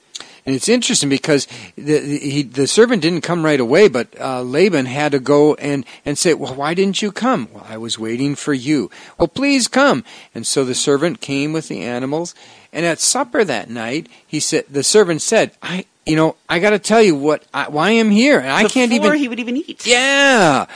And 0.48 0.56
it's 0.56 0.70
interesting 0.70 1.10
because 1.10 1.46
the 1.76 2.00
the, 2.00 2.20
he, 2.20 2.42
the 2.42 2.68
servant 2.68 3.02
didn't 3.02 3.22
come 3.22 3.44
right 3.44 3.60
away, 3.60 3.90
but 3.90 4.20
uh, 4.20 4.42
Laban 4.42 4.86
had 4.86 5.12
to 5.12 5.20
go 5.20 5.56
and, 5.56 5.86
and 6.06 6.18
say, 6.18 6.34
Well, 6.34 6.56
why 6.56 6.74
didn't 6.74 7.02
you 7.02 7.12
come? 7.12 7.50
Well, 7.52 7.66
I 7.68 7.78
was 7.78 8.00
waiting 8.00 8.34
for 8.34 8.54
you. 8.54 8.90
Well, 9.18 9.28
please 9.28 9.68
come. 9.68 10.06
And 10.34 10.48
so 10.48 10.64
the 10.64 10.74
servant 10.74 11.20
came 11.20 11.52
with 11.52 11.68
the 11.68 11.82
animals. 11.82 12.34
And 12.72 12.86
at 12.86 13.00
supper 13.00 13.44
that 13.44 13.70
night, 13.70 14.08
he 14.26 14.40
said, 14.40 14.66
the 14.70 14.84
servant 14.84 15.22
said, 15.22 15.52
I, 15.62 15.86
you 16.06 16.16
know, 16.16 16.38
I 16.48 16.60
got 16.60 16.70
to 16.70 16.80
tell 16.80 17.02
you 17.02 17.16
what, 17.16 17.44
I, 17.54 17.68
why 17.68 17.90
I'm 17.92 18.10
here. 18.10 18.40
And 18.40 18.50
I 18.50 18.68
can't 18.68 18.90
before 18.90 19.08
even. 19.08 19.20
he 19.20 19.28
would 19.28 19.40
even 19.40 19.58
eat. 19.58 19.86
Yeah. 19.86 20.68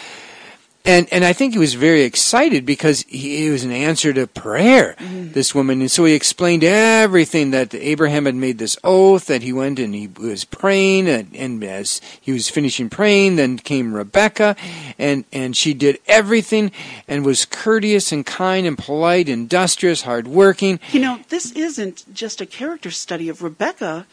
And 0.84 1.08
and 1.12 1.24
I 1.24 1.34
think 1.34 1.54
he 1.54 1.60
was 1.60 1.76
very 1.76 2.02
excited 2.02 2.66
because 2.66 3.04
he, 3.08 3.48
it 3.48 3.52
was 3.52 3.64
an 3.64 3.72
answer 3.72 4.14
to 4.14 4.26
prayer. 4.26 4.96
This 5.00 5.54
woman, 5.54 5.80
and 5.80 5.92
so 5.92 6.06
he 6.06 6.14
explained 6.14 6.64
everything 6.64 7.52
that 7.52 7.74
Abraham 7.74 8.26
had 8.26 8.36
made 8.36 8.58
this 8.58 8.78
oath 8.84 9.28
that 9.28 9.44
he 9.44 9.54
went 9.54 9.80
and 9.80 9.94
he 9.96 10.08
was 10.08 10.44
praying, 10.44 11.08
and, 11.08 11.34
and 11.36 11.64
as 11.64 12.02
he 12.20 12.32
was 12.32 12.50
finishing 12.50 12.90
praying, 12.90 13.36
then 13.38 13.58
came 13.58 13.94
Rebecca, 13.94 14.56
and 14.98 15.24
and 15.32 15.56
she 15.56 15.74
did 15.74 16.00
everything 16.08 16.72
and 17.08 17.24
was 17.24 17.46
courteous 17.46 18.12
and 18.12 18.26
kind 18.26 18.66
and 18.66 18.78
polite, 18.78 19.30
industrious, 19.30 20.02
hardworking. 20.02 20.80
You 20.92 21.00
know, 21.02 21.20
this 21.30 21.52
isn't 21.52 22.12
just 22.14 22.42
a 22.42 22.46
character 22.46 22.92
study 22.92 23.30
of 23.30 23.42
Rebecca. 23.42 24.08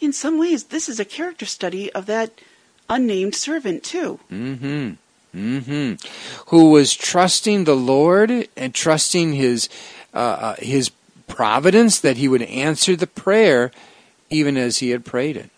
In 0.00 0.12
some 0.12 0.38
ways, 0.38 0.64
this 0.64 0.88
is 0.88 0.98
a 0.98 1.04
character 1.04 1.46
study 1.46 1.92
of 1.92 2.06
that 2.06 2.40
unnamed 2.88 3.34
servant, 3.34 3.82
too. 3.82 4.20
Mm-hmm. 4.30 4.94
Mm-hmm. 5.36 5.94
Who 6.48 6.70
was 6.70 6.94
trusting 6.94 7.64
the 7.64 7.76
Lord 7.76 8.48
and 8.56 8.74
trusting 8.74 9.34
his 9.34 9.68
uh, 10.14 10.16
uh, 10.16 10.54
his 10.58 10.90
providence 11.26 11.98
that 12.00 12.16
he 12.16 12.26
would 12.26 12.42
answer 12.42 12.96
the 12.96 13.06
prayer 13.06 13.70
even 14.30 14.56
as 14.56 14.78
he 14.78 14.90
had 14.90 15.04
prayed 15.04 15.36
it. 15.36 15.50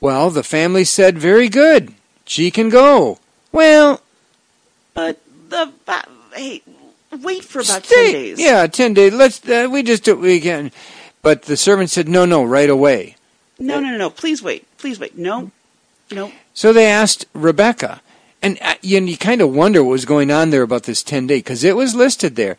Well, 0.00 0.30
the 0.30 0.42
family 0.42 0.84
said, 0.84 1.16
"Very 1.18 1.48
good. 1.48 1.94
She 2.26 2.50
can 2.50 2.68
go." 2.68 3.18
Well, 3.52 4.00
But 4.94 5.20
the. 5.48 5.72
Uh, 5.86 6.02
hey, 6.34 6.62
wait 7.22 7.44
for 7.44 7.60
about 7.60 7.86
stay- 7.86 8.12
10 8.12 8.12
days. 8.12 8.40
Yeah, 8.40 8.66
ten 8.66 8.94
days. 8.94 9.14
Let's. 9.14 9.48
Uh, 9.48 9.68
we 9.70 9.82
just 9.82 10.04
do 10.04 10.16
we 10.16 10.40
can. 10.40 10.72
But 11.22 11.42
the 11.42 11.56
servant 11.56 11.90
said, 11.90 12.08
"No, 12.08 12.24
no, 12.24 12.42
right 12.42 12.68
away." 12.68 13.16
No, 13.58 13.78
no, 13.78 13.90
no, 13.90 13.96
no. 13.96 14.10
Please 14.10 14.42
wait. 14.42 14.66
Please 14.78 14.98
wait. 14.98 15.16
No. 15.16 15.52
No. 16.10 16.32
So 16.52 16.72
they 16.72 16.86
asked 16.86 17.26
Rebecca, 17.32 18.02
and 18.44 18.58
uh, 18.60 18.74
you, 18.82 19.16
kind 19.16 19.40
of 19.40 19.54
wonder 19.54 19.82
what 19.82 19.92
was 19.92 20.04
going 20.04 20.30
on 20.30 20.50
there 20.50 20.62
about 20.62 20.82
this 20.82 21.02
10 21.02 21.26
day, 21.26 21.38
because 21.38 21.64
it 21.64 21.76
was 21.76 21.94
listed 21.94 22.36
there. 22.36 22.58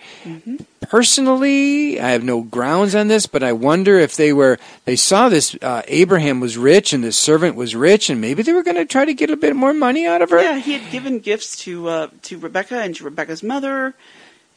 Personally, 0.90 2.00
I 2.00 2.10
have 2.10 2.24
no 2.24 2.42
grounds 2.42 2.96
on 2.96 3.08
this, 3.08 3.28
but 3.28 3.44
I 3.44 3.54
wonder 3.54 4.00
if 4.00 4.16
they 4.16 4.34
were, 4.34 4.58
they 4.86 4.96
saw 4.96 5.30
this, 5.30 5.56
uh, 5.62 5.84
Abraham 5.88 6.40
was 6.40 6.58
rich 6.58 6.92
and 6.92 7.04
this 7.04 7.18
servant 7.18 7.56
was 7.56 7.76
rich, 7.76 8.10
and 8.10 8.20
maybe 8.20 8.42
they 8.42 8.52
were 8.52 8.64
going 8.64 8.78
to 8.78 8.86
try 8.86 9.06
to 9.06 9.14
get 9.14 9.30
a 9.30 9.38
bit 9.38 9.56
more 9.56 9.74
money 9.74 10.08
out 10.08 10.24
of 10.24 10.32
her. 10.32 10.42
Yeah, 10.42 10.58
he 10.58 10.74
had 10.74 10.92
given 10.92 11.20
gifts 11.20 11.56
to 11.64 11.88
uh, 11.88 12.08
to 12.24 12.38
Rebecca 12.40 12.80
and 12.80 12.96
to 12.96 13.04
Rebecca's 13.04 13.44
mother. 13.44 13.94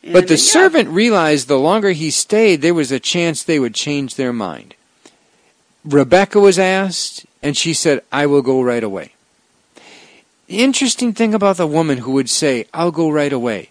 and, 0.02 0.12
But 0.12 0.28
the 0.28 0.34
yeah, 0.34 0.40
servant 0.40 0.88
realized 0.88 1.46
the 1.46 1.58
longer 1.58 1.90
he 1.90 2.10
stayed, 2.10 2.62
there 2.62 2.74
was 2.74 2.90
a 2.90 3.00
chance 3.00 3.42
they 3.42 3.58
would 3.58 3.74
change 3.74 4.14
their 4.14 4.32
mind. 4.32 4.74
Rebecca 5.84 6.40
was 6.40 6.58
asked, 6.58 7.26
and 7.42 7.56
she 7.56 7.74
said, 7.74 8.02
I 8.10 8.26
will 8.26 8.42
go 8.42 8.62
right 8.62 8.82
away. 8.82 9.12
The 10.48 10.60
interesting 10.60 11.12
thing 11.12 11.34
about 11.34 11.58
the 11.58 11.66
woman 11.66 11.98
who 11.98 12.12
would 12.12 12.30
say, 12.30 12.66
I'll 12.72 12.90
go 12.90 13.10
right 13.10 13.32
away. 13.32 13.68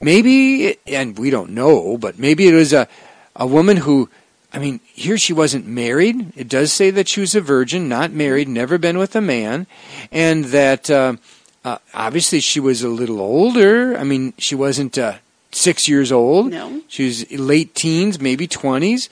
Maybe, 0.00 0.76
and 0.86 1.16
we 1.16 1.30
don't 1.30 1.50
know, 1.50 1.96
but 1.96 2.18
maybe 2.18 2.48
it 2.48 2.54
was 2.54 2.72
a, 2.72 2.88
a 3.36 3.46
woman 3.46 3.78
who, 3.78 4.10
I 4.52 4.58
mean, 4.58 4.80
here 4.92 5.16
she 5.16 5.32
wasn't 5.32 5.66
married. 5.66 6.32
It 6.36 6.48
does 6.48 6.72
say 6.72 6.90
that 6.90 7.06
she 7.06 7.20
was 7.20 7.36
a 7.36 7.40
virgin, 7.40 7.88
not 7.88 8.10
married, 8.10 8.48
never 8.48 8.78
been 8.78 8.98
with 8.98 9.14
a 9.14 9.20
man, 9.20 9.68
and 10.10 10.46
that 10.46 10.90
uh, 10.90 11.16
uh, 11.64 11.78
obviously 11.94 12.40
she 12.40 12.58
was 12.58 12.82
a 12.82 12.88
little 12.88 13.20
older. 13.20 13.96
I 13.96 14.02
mean, 14.02 14.34
she 14.38 14.56
wasn't 14.56 14.98
uh, 14.98 15.18
six 15.52 15.86
years 15.86 16.10
old. 16.10 16.50
No. 16.50 16.82
She 16.88 17.06
was 17.06 17.30
late 17.30 17.76
teens, 17.76 18.20
maybe 18.20 18.48
20s. 18.48 19.08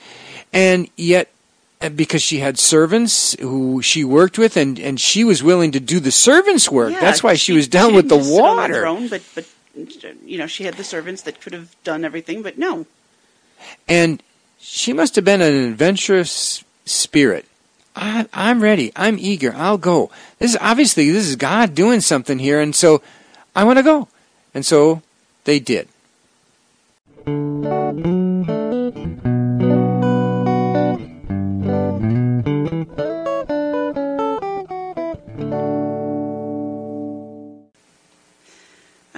And 0.53 0.89
yet, 0.97 1.31
because 1.95 2.23
she 2.23 2.39
had 2.39 2.59
servants 2.59 3.35
who 3.41 3.83
she 3.83 4.03
worked 4.05 4.39
with, 4.39 4.57
and, 4.57 4.79
and 4.79 5.01
she 5.01 5.25
was 5.25 5.43
willing 5.43 5.73
to 5.73 5.81
do 5.81 6.01
the 6.01 6.11
servants' 6.11 6.71
work. 6.71 6.93
Yeah, 6.93 7.01
That's 7.01 7.23
why 7.23 7.35
she, 7.35 7.53
was 7.53 7.69
down 7.69 7.91
she 7.91 7.97
with 7.97 8.09
the 8.09 8.17
didn't 8.17 8.25
just 8.29 8.37
sit 8.37 8.45
on 8.45 8.71
the 8.71 8.83
water. 8.83 9.09
but 9.11 9.23
but 9.35 9.47
you 10.25 10.39
know 10.39 10.47
she 10.47 10.65
had 10.65 10.75
the 10.75 10.85
servants 10.85 11.23
that 11.23 11.41
could 11.41 11.53
have 11.53 11.75
done 11.85 12.05
everything, 12.05 12.43
but 12.43 12.59
no. 12.59 12.87
And 13.89 14.23
she 14.59 14.93
must 14.93 15.17
have 15.17 15.25
been 15.25 15.43
an 15.43 15.55
adventurous 15.55 16.65
spirit. 16.85 17.47
I, 17.95 18.27
I'm 18.33 18.63
ready. 18.63 18.93
I'm 18.95 19.19
eager. 19.19 19.55
I'll 19.57 19.79
go. 19.79 20.11
This 20.39 20.53
is 20.53 20.59
obviously 20.61 21.11
this 21.11 21.27
is 21.27 21.37
God 21.37 21.75
doing 21.75 22.01
something 22.01 22.39
here, 22.39 22.61
and 22.61 22.75
so 22.75 23.03
I 23.55 23.65
want 23.65 23.79
to 23.79 23.83
go. 23.83 24.09
And 24.55 24.65
so 24.65 25.03
they 25.45 25.59
did. 25.59 25.89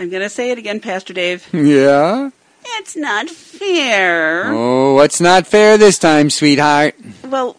I'm 0.08 0.12
going 0.12 0.22
to 0.22 0.30
say 0.30 0.50
it 0.50 0.56
again, 0.56 0.80
Pastor 0.80 1.12
Dave. 1.12 1.46
Yeah. 1.52 2.30
It's 2.64 2.96
not 2.96 3.28
fair. 3.28 4.44
Oh, 4.46 4.94
what's 4.94 5.20
not 5.20 5.46
fair 5.46 5.76
this 5.76 5.98
time, 5.98 6.30
sweetheart? 6.30 6.94
Well, 7.22 7.58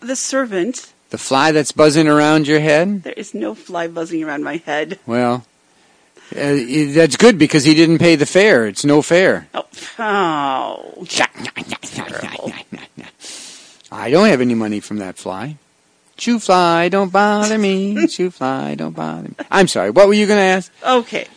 the 0.00 0.14
servant. 0.14 0.92
The 1.08 1.16
fly 1.16 1.50
that's 1.50 1.72
buzzing 1.72 2.06
around 2.06 2.46
your 2.46 2.60
head? 2.60 3.04
There 3.04 3.14
is 3.14 3.32
no 3.32 3.54
fly 3.54 3.88
buzzing 3.88 4.22
around 4.22 4.44
my 4.44 4.58
head. 4.58 4.98
Well, 5.06 5.46
uh, 6.36 6.56
that's 6.92 7.16
good 7.16 7.38
because 7.38 7.64
he 7.64 7.72
didn't 7.72 8.00
pay 8.00 8.16
the 8.16 8.26
fare. 8.26 8.66
It's 8.66 8.84
no 8.84 9.00
fare. 9.00 9.48
Oh, 9.54 9.64
oh. 9.98 11.06
I 13.90 14.10
don't 14.10 14.28
have 14.28 14.42
any 14.42 14.54
money 14.54 14.80
from 14.80 14.98
that 14.98 15.16
fly. 15.16 15.56
Shoo 16.18 16.38
fly, 16.38 16.90
don't 16.90 17.10
bother 17.10 17.56
me. 17.56 18.06
Shoo 18.08 18.30
fly, 18.30 18.74
don't 18.74 18.94
bother 18.94 19.28
me. 19.28 19.36
I'm 19.50 19.68
sorry. 19.68 19.88
What 19.88 20.06
were 20.06 20.12
you 20.12 20.26
going 20.26 20.36
to 20.38 20.42
ask? 20.42 20.70
Okay. 20.84 21.28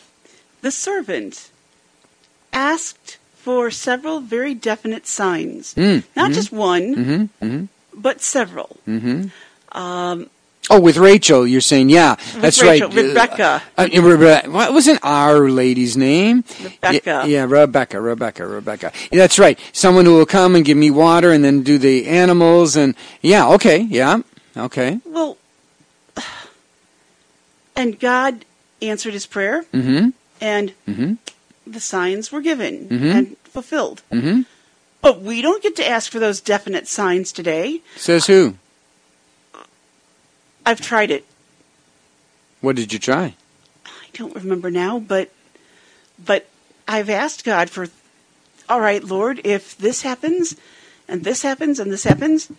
The 0.61 0.71
servant 0.71 1.49
asked 2.53 3.17
for 3.35 3.71
several 3.71 4.19
very 4.19 4.53
definite 4.53 5.07
signs. 5.07 5.73
Mm, 5.75 6.03
Not 6.15 6.31
just 6.31 6.51
one, 6.51 6.95
Mm-hmm. 6.95 7.45
Mm-hmm. 7.45 7.65
but 7.99 8.21
several. 8.21 8.77
Mm-hmm. 8.87 9.77
Um, 9.77 10.29
Oh, 10.69 10.79
with 10.79 10.95
Rachel, 10.97 11.45
you're 11.47 11.59
saying, 11.59 11.89
yeah, 11.89 12.15
that's 12.37 12.61
Rachel, 12.61 12.87
right. 12.89 12.95
Rebecca. 12.95 13.63
Uh, 13.77 13.81
uh, 13.81 13.87
Rebe- 13.87 14.47
what 14.53 14.71
wasn't 14.71 14.99
our 15.01 15.49
lady's 15.49 15.97
name? 15.97 16.43
Rebecca. 16.63 17.01
Yeah, 17.03 17.25
yeah, 17.25 17.43
Rebecca, 17.49 17.99
Rebecca, 17.99 18.45
Rebecca. 18.45 18.93
Yeah, 19.11 19.17
that's 19.19 19.39
right. 19.39 19.59
Someone 19.73 20.05
who 20.05 20.13
will 20.15 20.27
come 20.27 20.55
and 20.55 20.63
give 20.63 20.77
me 20.77 20.91
water 20.91 21.31
and 21.31 21.43
then 21.43 21.63
do 21.63 21.77
the 21.79 22.05
animals 22.07 22.75
and 22.77 22.93
yeah, 23.21 23.49
okay, 23.49 23.79
yeah, 23.79 24.19
okay. 24.55 24.99
well, 25.03 25.35
and 27.75 27.99
God 27.99 28.45
answered 28.81 29.13
his 29.13 29.25
prayer, 29.25 29.63
Mm-hmm. 29.73 30.09
And 30.41 30.73
Mm-hmm. 30.87 31.13
the 31.67 31.79
signs 31.79 32.31
were 32.31 32.41
given 32.41 32.87
Mhm. 32.89 33.13
and 33.15 33.37
fulfilled. 33.43 34.01
Mm-hmm. 34.11 34.41
But 35.01 35.21
we 35.21 35.41
don't 35.41 35.63
get 35.63 35.75
to 35.77 35.87
ask 35.87 36.11
for 36.11 36.19
those 36.19 36.41
definite 36.41 36.87
signs 36.87 37.31
today. 37.31 37.81
Says 37.95 38.27
who? 38.27 38.55
I've 40.65 40.81
tried 40.81 41.09
it. 41.11 41.25
What 42.61 42.75
did 42.75 42.93
you 42.93 42.99
try? 42.99 43.35
I 43.85 43.89
don't 44.13 44.35
remember 44.35 44.69
now, 44.69 44.99
but 44.99 45.31
but 46.23 46.47
I've 46.87 47.09
asked 47.09 47.43
God 47.43 47.69
for 47.69 47.87
all 48.69 48.79
right, 48.79 49.03
Lord, 49.03 49.41
if 49.43 49.75
this 49.77 50.03
happens 50.03 50.55
and 51.07 51.23
this 51.23 51.41
happens 51.41 51.79
and 51.79 51.91
this 51.91 52.03
happens, 52.03 52.49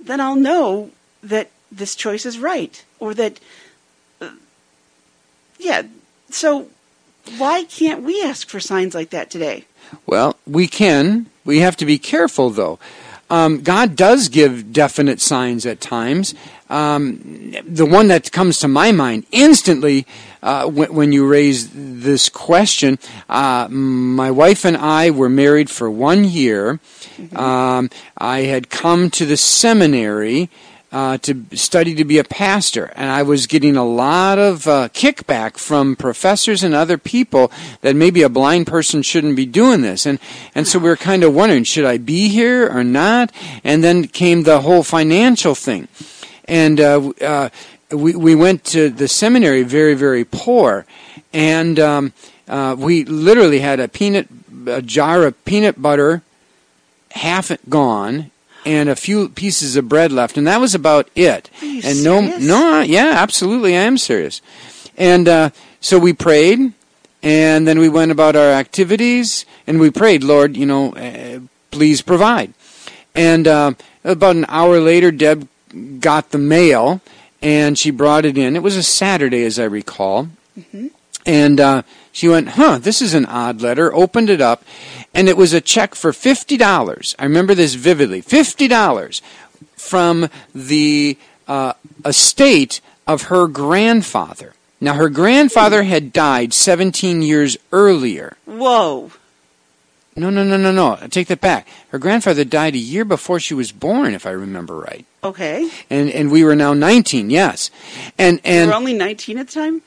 then 0.00 0.20
I'll 0.20 0.36
know 0.36 0.90
that 1.22 1.50
this 1.70 1.94
choice 1.94 2.24
is 2.24 2.38
right 2.38 2.82
or 2.98 3.12
that 3.14 3.40
uh, 4.22 4.30
yeah. 5.58 5.82
So 6.30 6.68
why 7.38 7.64
can't 7.64 8.02
we 8.02 8.22
ask 8.22 8.48
for 8.48 8.60
signs 8.60 8.94
like 8.94 9.10
that 9.10 9.30
today? 9.30 9.64
Well, 10.06 10.36
we 10.46 10.66
can. 10.66 11.26
We 11.44 11.60
have 11.60 11.76
to 11.78 11.86
be 11.86 11.98
careful, 11.98 12.50
though. 12.50 12.78
Um, 13.30 13.62
God 13.62 13.96
does 13.96 14.28
give 14.28 14.72
definite 14.72 15.20
signs 15.20 15.64
at 15.64 15.80
times. 15.80 16.34
Um, 16.68 17.54
the 17.66 17.86
one 17.86 18.08
that 18.08 18.30
comes 18.32 18.58
to 18.60 18.68
my 18.68 18.92
mind 18.92 19.26
instantly 19.32 20.06
uh, 20.42 20.66
when, 20.66 20.92
when 20.94 21.12
you 21.12 21.26
raise 21.26 21.70
this 21.72 22.28
question, 22.28 22.98
uh, 23.28 23.68
my 23.70 24.30
wife 24.30 24.64
and 24.64 24.76
I 24.76 25.10
were 25.10 25.30
married 25.30 25.70
for 25.70 25.90
one 25.90 26.24
year. 26.24 26.80
Um, 27.34 27.90
I 28.18 28.40
had 28.40 28.70
come 28.70 29.08
to 29.10 29.24
the 29.24 29.36
seminary 29.36 30.50
uh, 30.94 31.18
to 31.18 31.44
study 31.54 31.92
to 31.96 32.04
be 32.04 32.18
a 32.18 32.24
pastor, 32.24 32.92
and 32.94 33.10
I 33.10 33.24
was 33.24 33.48
getting 33.48 33.76
a 33.76 33.84
lot 33.84 34.38
of 34.38 34.68
uh, 34.68 34.88
kickback 34.90 35.58
from 35.58 35.96
professors 35.96 36.62
and 36.62 36.72
other 36.72 36.98
people 36.98 37.50
that 37.80 37.96
maybe 37.96 38.22
a 38.22 38.28
blind 38.28 38.68
person 38.68 39.02
shouldn't 39.02 39.34
be 39.34 39.44
doing 39.44 39.80
this, 39.80 40.06
and 40.06 40.20
and 40.54 40.68
so 40.68 40.78
we 40.78 40.88
were 40.88 40.96
kind 40.96 41.24
of 41.24 41.34
wondering, 41.34 41.64
should 41.64 41.84
I 41.84 41.98
be 41.98 42.28
here 42.28 42.70
or 42.70 42.84
not? 42.84 43.32
And 43.64 43.82
then 43.82 44.06
came 44.06 44.44
the 44.44 44.60
whole 44.60 44.84
financial 44.84 45.56
thing, 45.56 45.88
and 46.44 46.78
uh, 46.78 47.12
uh, 47.20 47.48
we 47.90 48.14
we 48.14 48.36
went 48.36 48.62
to 48.66 48.88
the 48.88 49.08
seminary 49.08 49.64
very 49.64 49.94
very 49.94 50.24
poor, 50.24 50.86
and 51.32 51.80
um, 51.80 52.12
uh, 52.46 52.76
we 52.78 53.02
literally 53.04 53.58
had 53.58 53.80
a 53.80 53.88
peanut 53.88 54.28
a 54.68 54.80
jar 54.80 55.24
of 55.24 55.44
peanut 55.44 55.82
butter, 55.82 56.22
half 57.10 57.50
gone, 57.68 58.30
and 58.64 58.88
a 58.88 58.96
few 58.96 59.28
pieces 59.28 59.76
of 59.76 59.88
bread 59.88 60.12
left, 60.12 60.36
and 60.36 60.46
that 60.46 60.60
was 60.60 60.74
about 60.74 61.08
it. 61.14 61.50
And 61.62 62.04
no, 62.04 62.20
serious? 62.20 62.42
no, 62.42 62.80
yeah, 62.80 63.12
absolutely, 63.16 63.76
I 63.76 63.82
am 63.82 63.98
serious. 63.98 64.40
And 64.96 65.28
uh, 65.28 65.50
so 65.80 65.98
we 65.98 66.12
prayed, 66.12 66.72
and 67.22 67.66
then 67.66 67.78
we 67.78 67.88
went 67.88 68.12
about 68.12 68.36
our 68.36 68.50
activities, 68.50 69.44
and 69.66 69.80
we 69.80 69.90
prayed, 69.90 70.22
Lord, 70.22 70.56
you 70.56 70.66
know, 70.66 70.94
uh, 70.94 71.40
please 71.70 72.02
provide. 72.02 72.54
And 73.14 73.46
uh, 73.46 73.72
about 74.04 74.36
an 74.36 74.46
hour 74.48 74.80
later, 74.80 75.10
Deb 75.10 75.48
got 76.00 76.30
the 76.30 76.38
mail, 76.38 77.00
and 77.42 77.78
she 77.78 77.90
brought 77.90 78.24
it 78.24 78.38
in. 78.38 78.56
It 78.56 78.62
was 78.62 78.76
a 78.76 78.82
Saturday, 78.82 79.44
as 79.44 79.58
I 79.58 79.64
recall. 79.64 80.28
And 81.26 81.58
uh, 81.60 81.82
she 82.12 82.28
went, 82.28 82.50
huh, 82.50 82.78
this 82.78 83.00
is 83.00 83.14
an 83.14 83.26
odd 83.26 83.60
letter. 83.60 83.92
Opened 83.94 84.30
it 84.30 84.40
up, 84.40 84.62
and 85.14 85.28
it 85.28 85.36
was 85.36 85.52
a 85.52 85.60
check 85.60 85.94
for 85.94 86.12
$50. 86.12 87.14
I 87.18 87.24
remember 87.24 87.54
this 87.54 87.74
vividly 87.74 88.20
$50 88.22 89.20
from 89.76 90.28
the 90.54 91.16
uh, 91.46 91.74
estate 92.04 92.80
of 93.06 93.24
her 93.24 93.46
grandfather. 93.46 94.54
Now, 94.80 94.94
her 94.94 95.08
grandfather 95.08 95.84
had 95.84 96.12
died 96.12 96.52
17 96.52 97.22
years 97.22 97.56
earlier. 97.72 98.36
Whoa. 98.44 99.12
No, 100.16 100.30
no, 100.30 100.44
no, 100.44 100.56
no, 100.56 100.70
no. 100.70 100.98
I 101.00 101.08
take 101.08 101.28
that 101.28 101.40
back. 101.40 101.66
Her 101.88 101.98
grandfather 101.98 102.44
died 102.44 102.74
a 102.74 102.78
year 102.78 103.04
before 103.04 103.40
she 103.40 103.54
was 103.54 103.72
born, 103.72 104.14
if 104.14 104.26
I 104.26 104.30
remember 104.30 104.76
right. 104.76 105.04
Okay. 105.24 105.68
And 105.90 106.10
and 106.10 106.30
we 106.30 106.44
were 106.44 106.54
now 106.54 106.74
19, 106.74 107.30
yes. 107.30 107.70
And 108.18 108.36
You 108.36 108.40
and 108.44 108.68
were 108.68 108.76
only 108.76 108.92
19 108.92 109.38
at 109.38 109.48
the 109.48 109.52
time? 109.52 109.82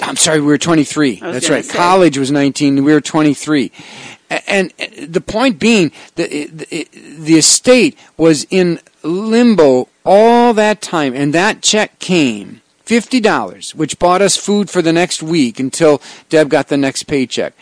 I'm 0.00 0.16
sorry, 0.16 0.40
we 0.40 0.46
were 0.46 0.58
23. 0.58 1.16
That's 1.16 1.48
right. 1.48 1.64
say. 1.64 1.76
College 1.76 2.18
was 2.18 2.30
19. 2.30 2.84
We 2.84 2.92
were 2.92 3.00
23. 3.00 3.72
And, 4.28 4.72
and 4.78 5.12
the 5.14 5.20
point 5.20 5.58
being 5.58 5.92
that 6.16 6.32
it, 6.32 6.72
it, 6.72 6.92
the 6.92 7.36
estate 7.36 7.96
was 8.16 8.46
in 8.50 8.80
limbo 9.02 9.88
all 10.04 10.52
that 10.54 10.82
time, 10.82 11.14
and 11.14 11.32
that 11.32 11.62
check 11.62 11.98
came 11.98 12.60
fifty 12.86 13.20
dollars, 13.20 13.74
which 13.74 13.98
bought 13.98 14.22
us 14.22 14.36
food 14.36 14.70
for 14.70 14.82
the 14.82 14.92
next 14.92 15.22
week 15.22 15.60
until 15.60 16.00
Deb 16.28 16.48
got 16.48 16.68
the 16.68 16.76
next 16.76 17.04
paycheck. 17.04 17.52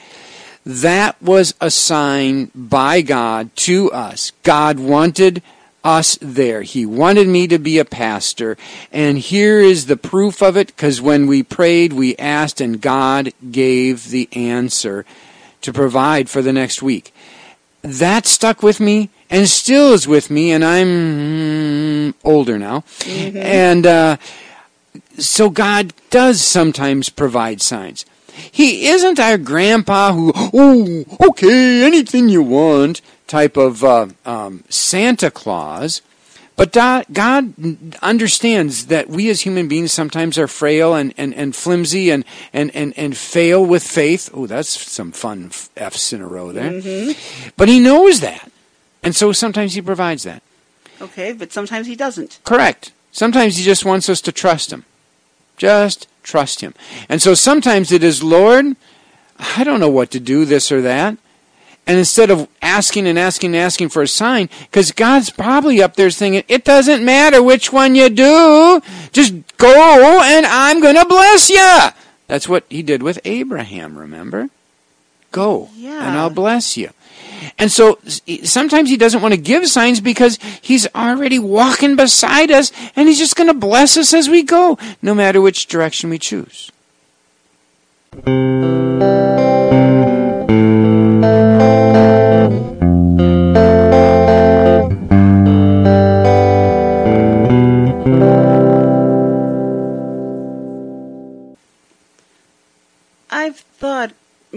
That 0.64 1.20
was 1.20 1.54
a 1.60 1.70
sign 1.70 2.50
by 2.54 3.02
God 3.02 3.54
to 3.56 3.90
us. 3.92 4.32
God 4.42 4.78
wanted 4.78 5.42
us 5.84 6.18
there. 6.20 6.62
He 6.62 6.86
wanted 6.86 7.28
me 7.28 7.46
to 7.48 7.58
be 7.58 7.78
a 7.78 7.84
pastor. 7.84 8.56
And 8.90 9.18
here 9.18 9.60
is 9.60 9.86
the 9.86 9.96
proof 9.96 10.42
of 10.42 10.56
it 10.56 10.68
because 10.68 11.00
when 11.00 11.26
we 11.26 11.42
prayed, 11.42 11.92
we 11.92 12.16
asked, 12.16 12.60
and 12.60 12.80
God 12.80 13.32
gave 13.52 14.10
the 14.10 14.28
answer 14.32 15.04
to 15.60 15.72
provide 15.72 16.28
for 16.28 16.42
the 16.42 16.52
next 16.52 16.82
week. 16.82 17.14
That 17.82 18.26
stuck 18.26 18.62
with 18.62 18.80
me 18.80 19.10
and 19.28 19.48
still 19.48 19.92
is 19.92 20.08
with 20.08 20.30
me, 20.30 20.52
and 20.52 20.64
I'm 20.64 20.86
mm, 20.86 22.14
older 22.24 22.58
now. 22.58 22.84
And 23.06 23.86
uh, 23.86 24.16
so 25.18 25.50
God 25.50 25.92
does 26.10 26.40
sometimes 26.40 27.08
provide 27.08 27.60
signs. 27.60 28.06
He 28.50 28.86
isn't 28.88 29.20
our 29.20 29.38
grandpa 29.38 30.12
who, 30.12 30.32
oh, 30.34 31.04
okay, 31.28 31.84
anything 31.84 32.28
you 32.28 32.42
want. 32.42 33.00
Type 33.26 33.56
of 33.56 33.82
uh, 33.82 34.08
um, 34.24 34.64
Santa 34.68 35.30
Claus. 35.30 36.02
But 36.56 36.72
God 36.72 37.54
understands 38.00 38.86
that 38.86 39.08
we 39.08 39.28
as 39.28 39.40
human 39.40 39.66
beings 39.66 39.92
sometimes 39.92 40.38
are 40.38 40.46
frail 40.46 40.94
and, 40.94 41.12
and, 41.16 41.34
and 41.34 41.54
flimsy 41.54 42.10
and, 42.10 42.24
and, 42.52 42.70
and, 42.76 42.96
and 42.96 43.16
fail 43.16 43.66
with 43.66 43.82
faith. 43.82 44.30
Oh, 44.32 44.46
that's 44.46 44.68
some 44.68 45.10
fun 45.10 45.50
F's 45.76 46.12
in 46.12 46.20
a 46.20 46.28
row 46.28 46.52
there. 46.52 46.70
Mm-hmm. 46.70 47.50
But 47.56 47.68
He 47.68 47.80
knows 47.80 48.20
that. 48.20 48.52
And 49.02 49.16
so 49.16 49.32
sometimes 49.32 49.74
He 49.74 49.82
provides 49.82 50.22
that. 50.22 50.44
Okay, 51.00 51.32
but 51.32 51.52
sometimes 51.52 51.88
He 51.88 51.96
doesn't. 51.96 52.38
Correct. 52.44 52.92
Sometimes 53.10 53.56
He 53.56 53.64
just 53.64 53.84
wants 53.84 54.08
us 54.08 54.20
to 54.20 54.30
trust 54.30 54.72
Him. 54.72 54.84
Just 55.56 56.06
trust 56.22 56.60
Him. 56.60 56.72
And 57.08 57.20
so 57.20 57.34
sometimes 57.34 57.90
it 57.90 58.04
is, 58.04 58.22
Lord, 58.22 58.76
I 59.40 59.64
don't 59.64 59.80
know 59.80 59.90
what 59.90 60.12
to 60.12 60.20
do, 60.20 60.44
this 60.44 60.70
or 60.70 60.82
that. 60.82 61.18
And 61.86 61.98
instead 61.98 62.30
of 62.30 62.48
asking 62.62 63.06
and 63.06 63.18
asking 63.18 63.54
and 63.54 63.62
asking 63.62 63.90
for 63.90 64.02
a 64.02 64.08
sign, 64.08 64.48
because 64.62 64.90
God's 64.90 65.28
probably 65.30 65.82
up 65.82 65.96
there 65.96 66.10
thinking, 66.10 66.42
it 66.48 66.64
doesn't 66.64 67.04
matter 67.04 67.42
which 67.42 67.72
one 67.72 67.94
you 67.94 68.08
do, 68.08 68.80
just 69.12 69.34
go 69.58 70.20
and 70.22 70.46
I'm 70.46 70.80
going 70.80 70.96
to 70.96 71.04
bless 71.04 71.50
you. 71.50 71.90
That's 72.26 72.48
what 72.48 72.64
he 72.70 72.82
did 72.82 73.02
with 73.02 73.18
Abraham, 73.24 73.98
remember? 73.98 74.48
Go 75.30 75.68
yeah. 75.76 76.08
and 76.08 76.16
I'll 76.16 76.30
bless 76.30 76.76
you. 76.76 76.90
And 77.58 77.70
so 77.70 77.98
sometimes 78.44 78.88
he 78.88 78.96
doesn't 78.96 79.20
want 79.20 79.34
to 79.34 79.40
give 79.40 79.66
signs 79.66 80.00
because 80.00 80.38
he's 80.62 80.86
already 80.94 81.38
walking 81.38 81.96
beside 81.96 82.50
us 82.50 82.72
and 82.96 83.08
he's 83.08 83.18
just 83.18 83.36
going 83.36 83.48
to 83.48 83.54
bless 83.54 83.98
us 83.98 84.14
as 84.14 84.30
we 84.30 84.42
go, 84.42 84.78
no 85.02 85.14
matter 85.14 85.40
which 85.40 85.66
direction 85.66 86.08
we 86.08 86.18
choose. 86.18 86.70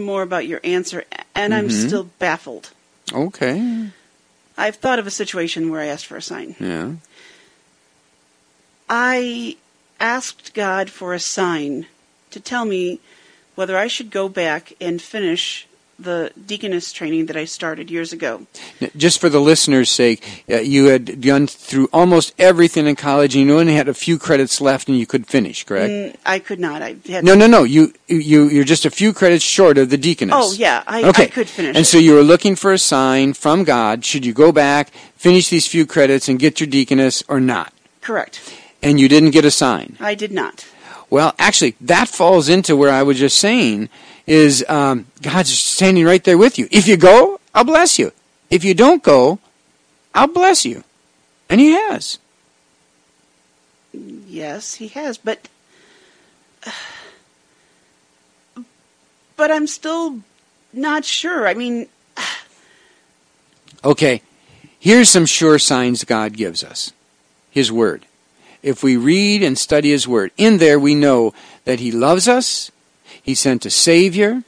More 0.07 0.23
about 0.23 0.47
your 0.47 0.61
answer, 0.63 1.03
and 1.35 1.53
I'm 1.53 1.67
Mhm. 1.67 1.87
still 1.87 2.05
baffled. 2.17 2.71
Okay. 3.13 3.89
I've 4.57 4.77
thought 4.77 4.97
of 4.97 5.05
a 5.05 5.11
situation 5.11 5.69
where 5.69 5.81
I 5.81 5.85
asked 5.87 6.07
for 6.07 6.17
a 6.17 6.21
sign. 6.21 6.55
Yeah. 6.59 6.93
I 8.89 9.57
asked 9.99 10.53
God 10.55 10.89
for 10.89 11.13
a 11.13 11.19
sign 11.19 11.85
to 12.31 12.39
tell 12.39 12.65
me 12.65 12.99
whether 13.55 13.77
I 13.77 13.87
should 13.87 14.09
go 14.09 14.29
back 14.29 14.73
and 14.79 15.01
finish 15.01 15.66
the 15.99 16.31
deaconess 16.45 16.91
training 16.91 17.25
that 17.27 17.35
I 17.35 17.45
started 17.45 17.89
years 17.89 18.13
ago. 18.13 18.45
Just 18.95 19.19
for 19.19 19.29
the 19.29 19.39
listeners' 19.39 19.89
sake, 19.89 20.43
uh, 20.49 20.57
you 20.57 20.85
had 20.85 21.21
gone 21.21 21.47
through 21.47 21.89
almost 21.91 22.33
everything 22.37 22.87
in 22.87 22.95
college, 22.95 23.35
and 23.35 23.47
you 23.47 23.57
only 23.57 23.75
had 23.75 23.87
a 23.87 23.93
few 23.93 24.17
credits 24.19 24.61
left, 24.61 24.87
and 24.87 24.97
you 24.97 25.05
could 25.05 25.27
finish. 25.27 25.63
Correct? 25.63 25.89
Mm, 25.89 26.15
I 26.25 26.39
could 26.39 26.59
not. 26.59 26.81
I 26.81 26.97
had 27.09 27.23
No, 27.23 27.35
no, 27.35 27.47
no. 27.47 27.63
You, 27.63 27.93
you, 28.07 28.49
you're 28.49 28.63
just 28.63 28.85
a 28.85 28.91
few 28.91 29.13
credits 29.13 29.43
short 29.43 29.77
of 29.77 29.89
the 29.89 29.97
deaconess. 29.97 30.35
Oh 30.37 30.53
yeah, 30.53 30.83
I, 30.87 31.03
okay. 31.05 31.23
I 31.23 31.27
could 31.27 31.49
finish. 31.49 31.75
And 31.75 31.83
it. 31.83 31.85
so 31.85 31.97
you 31.97 32.13
were 32.13 32.23
looking 32.23 32.55
for 32.55 32.73
a 32.73 32.77
sign 32.77 33.33
from 33.33 33.63
God. 33.63 34.05
Should 34.05 34.25
you 34.25 34.33
go 34.33 34.51
back, 34.51 34.89
finish 35.15 35.49
these 35.49 35.67
few 35.67 35.85
credits, 35.85 36.29
and 36.29 36.37
get 36.37 36.59
your 36.59 36.67
deaconess, 36.67 37.23
or 37.27 37.39
not? 37.39 37.73
correct. 38.07 38.39
And 38.81 38.99
you 38.99 39.09
didn't 39.09 39.31
get 39.31 39.43
a 39.43 39.51
sign. 39.51 39.97
I 39.99 40.15
did 40.15 40.31
not. 40.31 40.65
Well, 41.09 41.35
actually, 41.37 41.75
that 41.81 42.07
falls 42.07 42.47
into 42.47 42.75
where 42.75 42.89
I 42.89 43.03
was 43.03 43.19
just 43.19 43.37
saying 43.37 43.89
is 44.27 44.63
um, 44.67 45.07
God's 45.21 45.57
standing 45.57 46.05
right 46.05 46.23
there 46.23 46.37
with 46.37 46.59
you. 46.59 46.67
If 46.69 46.87
you 46.87 46.97
go, 46.97 47.39
I'll 47.55 47.63
bless 47.63 47.97
you. 47.97 48.11
If 48.49 48.63
you 48.63 48.73
don't 48.73 49.01
go, 49.01 49.39
I'll 50.13 50.27
bless 50.27 50.65
you. 50.65 50.83
And 51.49 51.59
He 51.59 51.71
has. 51.71 52.19
Yes, 53.93 54.75
he 54.75 54.89
has, 54.89 55.17
but 55.17 55.47
but 59.35 59.51
I'm 59.51 59.67
still 59.67 60.19
not 60.73 61.05
sure. 61.05 61.47
I 61.47 61.53
mean, 61.53 61.87
Okay, 63.83 64.21
here's 64.79 65.09
some 65.09 65.25
sure 65.25 65.57
signs 65.57 66.03
God 66.03 66.33
gives 66.33 66.63
us 66.63 66.91
His 67.49 67.71
Word. 67.71 68.05
If 68.61 68.83
we 68.83 68.97
read 68.97 69.41
and 69.43 69.57
study 69.57 69.91
His 69.91 70.07
Word, 70.07 70.31
in 70.37 70.57
there 70.57 70.79
we 70.79 70.93
know 70.93 71.33
that 71.65 71.79
He 71.79 71.91
loves 71.91 72.27
us, 72.27 72.71
He 73.27 73.35
sent 73.35 73.65
a 73.65 73.69
Savior, 73.69 74.43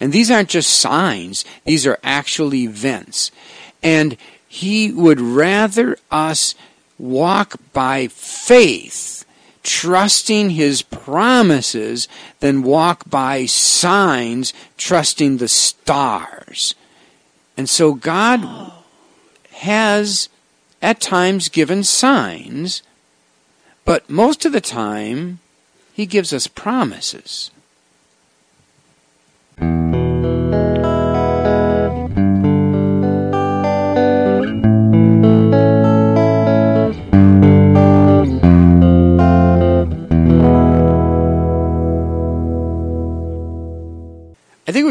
and 0.00 0.12
these 0.12 0.32
aren't 0.32 0.48
just 0.48 0.70
signs, 0.70 1.44
these 1.64 1.86
are 1.86 2.00
actual 2.02 2.52
events. 2.52 3.30
And 3.84 4.16
He 4.48 4.90
would 4.90 5.20
rather 5.20 5.96
us 6.10 6.56
walk 6.98 7.54
by 7.72 8.08
faith, 8.08 9.24
trusting 9.62 10.50
His 10.50 10.82
promises, 10.82 12.08
than 12.40 12.64
walk 12.64 13.08
by 13.08 13.46
signs, 13.46 14.52
trusting 14.76 15.36
the 15.36 15.46
stars. 15.46 16.74
And 17.56 17.70
so 17.70 17.94
God 17.94 18.72
has 19.52 20.28
at 20.82 21.00
times 21.00 21.48
given 21.48 21.84
signs, 21.84 22.82
but 23.84 24.10
most 24.10 24.44
of 24.44 24.50
the 24.50 24.60
time 24.60 25.38
he 25.94 26.06
gives 26.06 26.32
us 26.32 26.48
promises. 26.48 27.52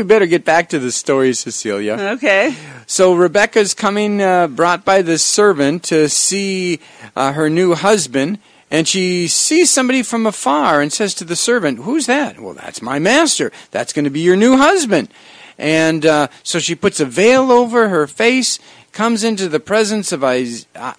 Better 0.05 0.25
get 0.25 0.45
back 0.45 0.69
to 0.69 0.79
the 0.79 0.91
story, 0.91 1.33
Cecilia. 1.33 1.93
okay. 2.15 2.55
So 2.87 3.13
Rebecca's 3.13 3.73
coming, 3.73 4.21
uh, 4.21 4.47
brought 4.47 4.85
by 4.85 5.01
the 5.01 5.17
servant 5.17 5.83
to 5.85 6.07
see 6.09 6.79
uh, 7.15 7.33
her 7.33 7.49
new 7.49 7.75
husband, 7.75 8.39
and 8.71 8.87
she 8.87 9.27
sees 9.27 9.71
somebody 9.71 10.03
from 10.03 10.25
afar 10.25 10.81
and 10.81 10.91
says 10.91 11.13
to 11.15 11.23
the 11.23 11.35
servant, 11.35 11.79
"Who's 11.79 12.05
that?" 12.05 12.39
Well, 12.39 12.53
that's 12.53 12.81
my 12.81 12.99
master. 12.99 13.51
That's 13.71 13.93
going 13.93 14.05
to 14.05 14.11
be 14.11 14.21
your 14.21 14.35
new 14.35 14.57
husband. 14.57 15.09
And 15.57 16.05
uh, 16.05 16.27
so 16.43 16.59
she 16.59 16.75
puts 16.75 16.99
a 16.99 17.05
veil 17.05 17.51
over 17.51 17.89
her 17.89 18.07
face, 18.07 18.59
comes 18.91 19.23
into 19.23 19.47
the 19.47 19.59
presence 19.59 20.11
of 20.11 20.23
uh, 20.23 20.43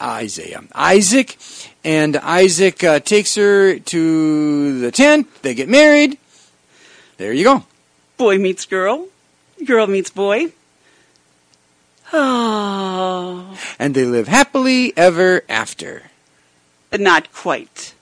Isaiah, 0.00 0.62
Isaac, 0.74 1.36
and 1.84 2.16
Isaac 2.16 2.82
uh, 2.82 3.00
takes 3.00 3.34
her 3.34 3.78
to 3.78 4.80
the 4.80 4.90
tent. 4.90 5.28
They 5.42 5.54
get 5.54 5.68
married. 5.68 6.18
There 7.18 7.32
you 7.32 7.44
go. 7.44 7.64
Boy 8.16 8.38
meets 8.38 8.64
girl. 8.66 9.08
Girl 9.64 9.86
meets 9.86 10.10
boy. 10.10 10.52
Oh, 12.12 13.58
And 13.78 13.94
they 13.94 14.04
live 14.04 14.28
happily 14.28 14.92
ever 14.96 15.42
after. 15.48 16.04
not 16.92 17.32
quite. 17.32 17.94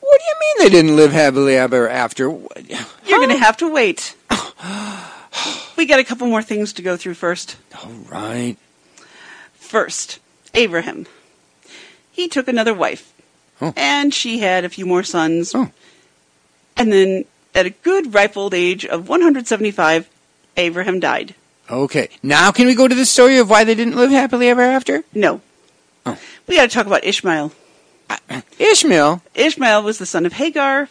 What 0.00 0.20
do 0.20 0.24
you 0.24 0.34
mean 0.40 0.56
they 0.60 0.68
didn't 0.70 0.96
live 0.96 1.12
happily 1.12 1.56
ever 1.56 1.88
after? 1.88 2.24
You're 2.28 3.18
going 3.18 3.30
to 3.30 3.36
have 3.38 3.56
to 3.58 3.68
wait. 3.68 4.14
we 5.76 5.86
got 5.86 5.98
a 6.00 6.04
couple 6.04 6.26
more 6.26 6.42
things 6.42 6.72
to 6.74 6.82
go 6.82 6.96
through 6.96 7.14
first. 7.14 7.56
All 7.82 7.90
right. 8.08 8.56
First, 9.54 10.18
Abraham. 10.54 11.06
He 12.16 12.28
took 12.28 12.48
another 12.48 12.72
wife, 12.72 13.12
Oh. 13.60 13.74
and 13.76 14.12
she 14.14 14.38
had 14.38 14.64
a 14.64 14.70
few 14.70 14.86
more 14.86 15.02
sons. 15.02 15.54
Oh. 15.54 15.70
And 16.74 16.90
then, 16.90 17.26
at 17.54 17.66
a 17.66 17.70
good 17.70 18.14
ripe 18.14 18.38
old 18.38 18.54
age 18.54 18.86
of 18.86 19.06
175, 19.06 20.08
Abraham 20.56 20.98
died. 20.98 21.34
Okay. 21.70 22.08
Now 22.22 22.52
can 22.52 22.66
we 22.66 22.74
go 22.74 22.88
to 22.88 22.94
the 22.94 23.04
story 23.04 23.36
of 23.36 23.50
why 23.50 23.64
they 23.64 23.74
didn't 23.74 23.96
live 23.96 24.10
happily 24.10 24.48
ever 24.48 24.62
after? 24.62 25.04
No. 25.14 25.42
Oh. 26.06 26.16
We 26.46 26.56
got 26.56 26.70
to 26.70 26.74
talk 26.74 26.86
about 26.86 27.04
Ishmael. 27.04 27.52
Ishmael. 28.58 29.20
Ishmael 29.34 29.82
was 29.82 29.98
the 29.98 30.06
son 30.06 30.24
of 30.24 30.32
Hagar, 30.32 30.88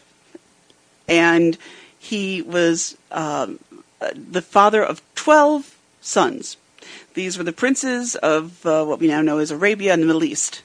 and 1.07 1.57
he 1.97 2.43
was 2.43 2.97
um, 3.11 3.57
uh, 3.99 4.11
the 4.13 4.43
father 4.43 4.83
of 4.83 5.01
12 5.15 5.75
sons. 6.01 6.57
These 7.15 7.35
were 7.37 7.43
the 7.43 7.53
princes 7.53 8.13
of 8.15 8.63
uh, 8.65 8.85
what 8.85 8.99
we 8.99 9.07
now 9.07 9.21
know 9.21 9.39
as 9.39 9.49
Arabia 9.49 9.91
and 9.93 10.03
the 10.03 10.07
Middle 10.07 10.23
East. 10.23 10.61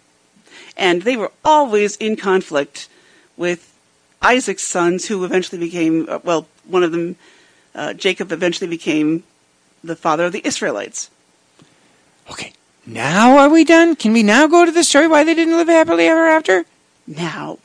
And 0.76 1.02
they 1.02 1.16
were 1.16 1.32
always 1.44 1.96
in 1.96 2.16
conflict 2.16 2.88
with 3.36 3.74
Isaac's 4.22 4.64
sons, 4.64 5.06
who 5.06 5.24
eventually 5.24 5.58
became, 5.58 6.06
uh, 6.08 6.18
well, 6.22 6.46
one 6.66 6.82
of 6.82 6.92
them, 6.92 7.16
uh, 7.74 7.94
Jacob, 7.94 8.32
eventually 8.32 8.68
became 8.68 9.24
the 9.82 9.96
father 9.96 10.26
of 10.26 10.32
the 10.32 10.46
Israelites. 10.46 11.10
Okay. 12.30 12.52
Now 12.86 13.38
are 13.38 13.48
we 13.48 13.64
done? 13.64 13.96
Can 13.96 14.12
we 14.12 14.22
now 14.22 14.46
go 14.46 14.64
to 14.64 14.72
the 14.72 14.84
story 14.84 15.08
why 15.08 15.24
they 15.24 15.34
didn't 15.34 15.56
live 15.56 15.68
happily 15.68 16.06
ever 16.06 16.26
after? 16.26 16.64
Now, 17.06 17.58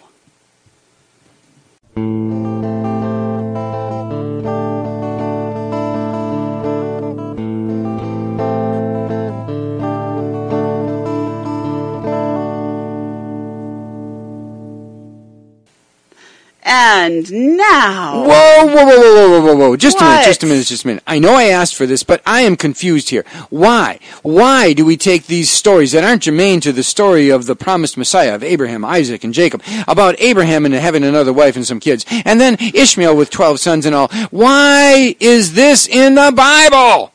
And 16.88 17.58
now. 17.58 18.22
Whoa, 18.28 18.68
whoa, 18.68 18.86
whoa, 18.86 18.86
whoa, 18.86 19.30
whoa, 19.30 19.42
whoa, 19.42 19.56
whoa. 19.56 19.76
Just 19.76 20.00
a 20.00 20.04
minute, 20.04 20.26
just 20.26 20.44
a 20.44 20.46
minute, 20.46 20.68
just 20.68 20.84
a 20.84 20.88
minute. 20.88 21.04
I 21.08 21.18
know 21.18 21.34
I 21.34 21.46
asked 21.46 21.74
for 21.74 21.88
this, 21.88 22.04
but 22.04 22.22
I 22.28 22.42
am 22.42 22.56
confused 22.56 23.10
here. 23.10 23.26
Why? 23.50 23.98
Why 24.22 24.74
do 24.74 24.86
we 24.86 24.96
take 24.96 25.26
these 25.26 25.50
stories 25.50 25.94
that 25.94 26.04
aren't 26.04 26.22
germane 26.22 26.62
to 26.62 26.72
the 26.72 26.84
story 26.84 27.32
of 27.32 27.48
the 27.48 27.56
promised 27.56 27.98
Messiah 27.98 28.36
of 28.36 28.44
Abraham, 28.44 28.86
Isaac, 28.86 29.24
and 29.24 29.34
Jacob, 29.34 29.64
about 29.88 30.16
Abraham 30.20 30.64
and 30.64 30.76
having 30.76 31.04
another 31.04 31.34
wife 31.34 31.56
and 31.56 31.66
some 31.66 31.80
kids, 31.80 32.06
and 32.24 32.40
then 32.40 32.56
Ishmael 32.60 33.18
with 33.18 33.32
12 33.32 33.60
sons 33.60 33.88
and 33.88 33.96
all? 33.96 34.10
Why 34.30 35.16
is 35.20 35.56
this 35.56 35.88
in 35.88 36.14
the 36.14 36.32
Bible? 36.36 37.14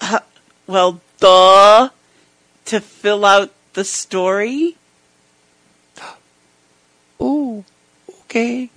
Uh, 0.00 0.20
well, 0.68 1.00
duh. 1.18 1.88
To 2.66 2.80
fill 2.80 3.24
out 3.24 3.50
the 3.72 3.84
story? 3.84 4.76
Oh, 7.20 7.64
okay. 8.20 8.70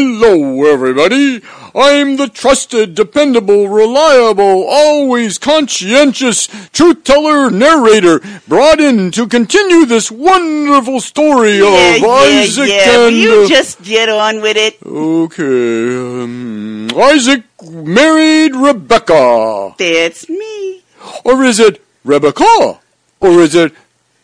Hello, 0.00 0.64
everybody. 0.64 1.40
I'm 1.74 2.18
the 2.18 2.28
trusted, 2.28 2.94
dependable, 2.94 3.68
reliable, 3.68 4.64
always 4.64 5.38
conscientious, 5.38 6.46
truth 6.70 7.02
teller 7.02 7.50
narrator 7.50 8.20
brought 8.46 8.78
in 8.78 9.10
to 9.10 9.26
continue 9.26 9.86
this 9.86 10.08
wonderful 10.08 11.00
story 11.00 11.58
yeah, 11.58 11.96
of 11.96 12.00
yeah, 12.00 12.06
Isaac 12.06 12.68
yeah. 12.68 12.96
Will 12.96 13.08
and. 13.08 13.16
you 13.16 13.42
uh, 13.42 13.48
just 13.48 13.82
get 13.82 14.08
on 14.08 14.40
with 14.40 14.56
it? 14.56 14.78
Okay. 14.86 15.96
Um, 16.22 16.90
Isaac 16.96 17.42
married 17.68 18.54
Rebecca. 18.54 19.74
That's 19.80 20.28
me. 20.28 20.84
Or 21.24 21.42
is 21.42 21.58
it 21.58 21.84
Rebecca? 22.04 22.78
Or 23.18 23.30
is 23.40 23.56
it 23.56 23.72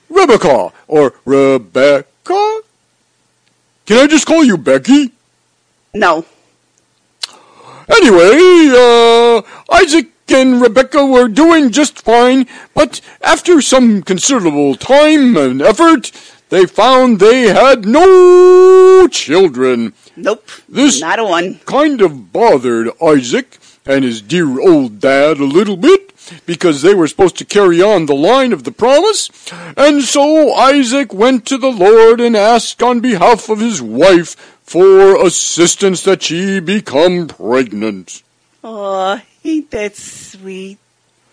Rebecca? 0.09 0.73
Or 0.87 1.15
Rebecca? 1.25 2.61
Can 3.87 3.99
I 3.99 4.07
just 4.07 4.29
call 4.29 4.45
you 4.45 4.57
Becky? 4.57 5.11
No. 5.95 6.25
Anyway, 7.89 8.71
uh, 8.77 9.43
Isaac 9.71 10.09
and 10.29 10.61
Rebecca 10.61 11.05
were 11.05 11.29
doing 11.29 11.71
just 11.71 12.01
fine, 12.03 12.47
but 12.75 13.01
after 13.23 13.61
some 13.61 14.03
considerable 14.03 14.75
time 14.75 15.37
and 15.37 15.61
effort, 15.61 16.11
they 16.49 16.67
found 16.67 17.21
they 17.21 17.43
had 17.49 17.85
no 17.87 19.07
children. 19.09 19.93
Nope. 20.17 20.49
This- 20.69 21.01
Not 21.01 21.19
a 21.19 21.25
one. 21.25 21.61
kind 21.67 22.01
of 22.01 22.33
bothered 22.33 22.91
Isaac 23.03 23.59
and 23.87 24.03
his 24.03 24.23
dear 24.23 24.61
old 24.61 24.99
dad 25.01 25.39
a 25.39 25.45
little 25.45 25.77
bit 25.77 26.13
because 26.47 26.81
they 26.81 26.95
were 26.95 27.07
supposed 27.07 27.37
to 27.37 27.45
carry 27.45 27.83
on 27.83 28.07
the 28.07 28.15
line 28.15 28.55
of 28.55 28.65
the 28.65 28.73
promise. 28.73 29.29
And 29.77 30.03
so 30.03 30.55
Isaac 30.55 31.13
went 31.13 31.45
to 31.47 31.59
the 31.59 31.69
Lord 31.71 32.19
and 32.19 32.35
asked 32.35 32.83
on 32.83 33.01
behalf 33.01 33.51
of 33.51 33.61
his 33.61 33.83
wife 33.83 34.54
for 34.65 35.25
assistance 35.25 36.03
that 36.03 36.23
she 36.23 36.59
become 36.59 37.29
pregnant. 37.29 38.23
Oh, 38.63 39.21
ain't 39.45 39.71
that 39.71 39.95
sweet? 39.95 40.79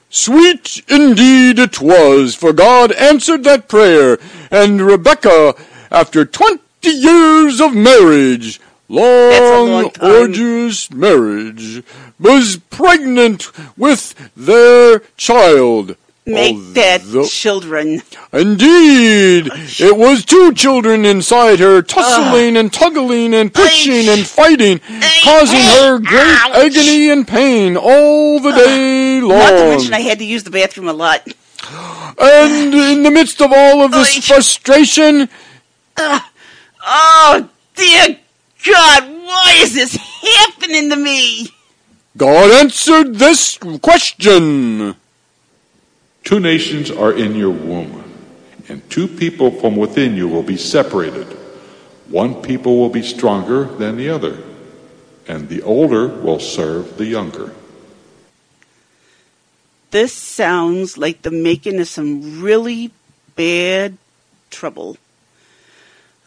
Sweet 0.10 0.84
indeed 0.90 1.58
it 1.58 1.82
was, 1.82 2.36
for 2.36 2.52
God 2.52 2.92
answered 2.92 3.46
that 3.46 3.70
prayer, 3.70 4.20
and 4.52 4.82
Rebecca, 4.82 5.56
after 5.90 6.26
twenty 6.26 6.60
years 6.84 7.62
of 7.62 7.74
marriage, 7.74 8.60
long, 8.90 9.70
long 9.70 9.92
arduous 10.02 10.92
marriage, 10.92 11.82
was 12.20 12.58
pregnant 12.70 13.50
with 13.78 14.14
their 14.36 15.00
child. 15.16 15.96
Make 16.26 16.56
oh, 16.56 16.74
that 16.74 17.02
Although- 17.02 17.26
children. 17.26 18.02
Indeed, 18.32 19.50
oh, 19.52 19.66
it 19.80 19.98
was 19.98 20.24
two 20.24 20.54
children 20.54 21.04
inside 21.04 21.60
her, 21.60 21.82
tussling 21.82 22.56
and 22.58 22.72
tuggling 22.72 23.34
and 23.34 23.52
pushing 23.54 24.08
and 24.08 24.26
fighting, 24.26 24.80
causing 25.24 25.60
her 25.60 25.98
great 26.00 26.22
Ouch. 26.22 26.52
agony 26.56 27.10
and 27.10 27.28
pain 27.28 27.76
all 27.76 28.40
the 28.40 28.52
day 28.52 29.20
long. 29.20 29.40
Not 29.40 29.50
to 29.50 29.70
mention 29.70 29.94
I 29.94 30.02
had 30.02 30.20
to 30.20 30.26
use 30.26 30.44
the 30.44 30.52
bathroom 30.52 30.88
a 30.88 30.94
lot. 30.94 31.28
And 32.20 32.74
in 32.74 33.04
the 33.04 33.12
midst 33.12 33.42
of 33.42 33.52
all 33.52 33.82
of 33.82 33.92
this 33.92 34.26
frustration, 34.26 35.28
Oh, 35.98 37.50
dear 37.76 38.18
God, 38.66 39.04
why 39.24 39.56
is 39.58 39.74
this 39.74 39.96
happening 39.96 40.90
to 40.90 40.96
me? 40.96 41.50
God 42.18 42.52
answered 42.52 43.16
this 43.16 43.58
question. 43.82 44.96
Two 46.32 46.40
nations 46.40 46.90
are 46.90 47.12
in 47.12 47.36
your 47.36 47.52
womb, 47.52 48.06
and 48.70 48.90
two 48.90 49.06
people 49.06 49.52
from 49.52 49.76
within 49.76 50.16
you 50.16 50.30
will 50.30 50.44
be 50.44 50.56
separated. 50.56 51.28
One 52.08 52.42
people 52.42 52.78
will 52.78 52.88
be 52.88 53.04
stronger 53.04 53.66
than 53.66 53.98
the 53.98 54.08
other, 54.08 54.42
and 55.28 55.50
the 55.50 55.62
older 55.62 56.08
will 56.08 56.40
serve 56.40 56.96
the 56.96 57.04
younger. 57.04 57.54
This 59.90 60.14
sounds 60.14 60.98
like 60.98 61.22
the 61.22 61.32
making 61.32 61.82
of 61.82 61.90
some 61.90 62.42
really 62.42 62.92
bad 63.36 63.98
trouble. 64.50 64.96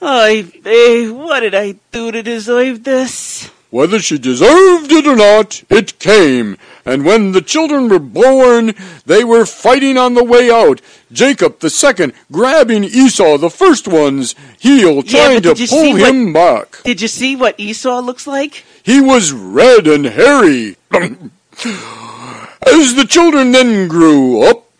Oy 0.03 0.43
vey, 0.43 1.09
what 1.09 1.40
did 1.40 1.55
I 1.55 1.77
do 1.93 2.12
to 2.12 2.23
deserve 2.23 2.85
this? 2.85 3.51
Whether 3.75 3.99
she 3.99 4.19
deserved 4.19 4.93
it 4.93 5.05
or 5.05 5.17
not, 5.17 5.65
it 5.69 5.99
came. 5.99 6.59
And 6.87 7.05
when 7.05 7.33
the 7.33 7.43
children 7.43 7.89
were 7.89 7.99
born, 7.99 8.73
they 9.05 9.25
were 9.25 9.45
fighting 9.45 9.99
on 9.99 10.15
the 10.15 10.23
way 10.23 10.49
out. 10.49 10.81
Jacob 11.11 11.59
the 11.59 11.71
second 11.71 12.13
grabbing 12.31 12.85
Esau, 12.85 13.37
the 13.37 13.51
first 13.51 13.89
one's 13.89 14.37
heel, 14.61 15.03
trying 15.03 15.43
to 15.43 15.57
pull 15.57 15.67
see 15.67 15.93
what- 15.93 16.03
him 16.15 16.33
back. 16.33 16.85
Did 16.85 17.01
you 17.01 17.09
see 17.09 17.35
what 17.35 17.59
Esau 17.59 17.99
looks 17.99 18.29
like? 18.29 18.65
He 18.85 19.01
was 19.01 19.33
red 19.33 19.89
and 19.89 20.05
hairy. 20.07 20.77
As 20.93 22.95
the 22.95 23.07
children 23.09 23.51
then 23.51 23.89
grew 23.89 24.43
up, 24.43 24.71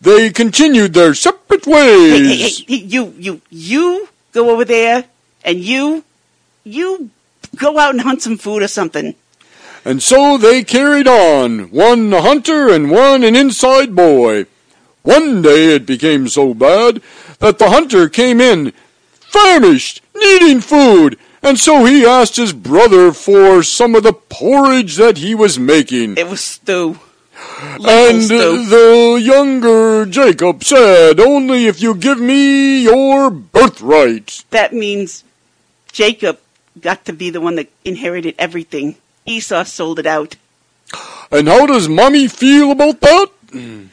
they 0.00 0.30
continued 0.30 0.94
their 0.94 1.12
separate 1.12 1.66
Hey, 1.66 1.72
hey, 1.74 2.08
hey, 2.08 2.18
ways. 2.44 2.64
hey, 2.66 2.74
you, 2.76 3.14
you, 3.18 3.40
you 3.50 4.08
go 4.32 4.48
over 4.48 4.64
there, 4.64 5.04
and 5.44 5.58
you, 5.58 6.02
you 6.64 7.10
go 7.56 7.78
out 7.78 7.90
and 7.90 8.00
hunt 8.02 8.22
some 8.22 8.36
food 8.38 8.62
or 8.62 8.68
something. 8.68 9.14
And 9.84 10.02
so 10.02 10.36
they 10.36 10.62
carried 10.62 11.08
on, 11.08 11.70
one 11.70 12.12
a 12.12 12.20
hunter 12.20 12.68
and 12.68 12.90
one 12.90 13.24
an 13.24 13.34
inside 13.34 13.94
boy. 13.94 14.46
One 15.02 15.40
day 15.40 15.74
it 15.74 15.86
became 15.86 16.28
so 16.28 16.52
bad 16.52 17.00
that 17.38 17.58
the 17.58 17.70
hunter 17.70 18.08
came 18.08 18.40
in, 18.40 18.72
famished, 19.12 20.02
needing 20.14 20.60
food, 20.60 21.18
and 21.42 21.58
so 21.58 21.86
he 21.86 22.04
asked 22.04 22.36
his 22.36 22.52
brother 22.52 23.12
for 23.12 23.62
some 23.62 23.94
of 23.94 24.02
the 24.02 24.12
porridge 24.12 24.96
that 24.96 25.18
he 25.18 25.34
was 25.34 25.58
making. 25.58 26.18
It 26.18 26.28
was 26.28 26.42
stew. 26.42 26.98
And 27.82 28.22
stew. 28.22 28.66
the 28.66 29.18
younger 29.22 30.04
Jacob 30.04 30.62
said, 30.62 31.18
Only 31.18 31.66
if 31.66 31.80
you 31.80 31.94
give 31.94 32.20
me 32.20 32.82
your 32.82 33.30
birthright. 33.30 34.44
that 34.50 34.74
means 34.74 35.24
Jacob 35.90 36.38
got 36.80 37.04
to 37.04 37.12
be 37.12 37.30
the 37.30 37.40
one 37.40 37.56
that 37.56 37.68
inherited 37.84 38.34
everything. 38.38 38.96
Esau 39.26 39.64
sold 39.64 39.98
it 39.98 40.06
out. 40.06 40.36
And 41.30 41.48
how 41.48 41.66
does 41.66 41.88
mommy 41.88 42.26
feel 42.26 42.72
about 42.72 43.00
that? 43.00 43.30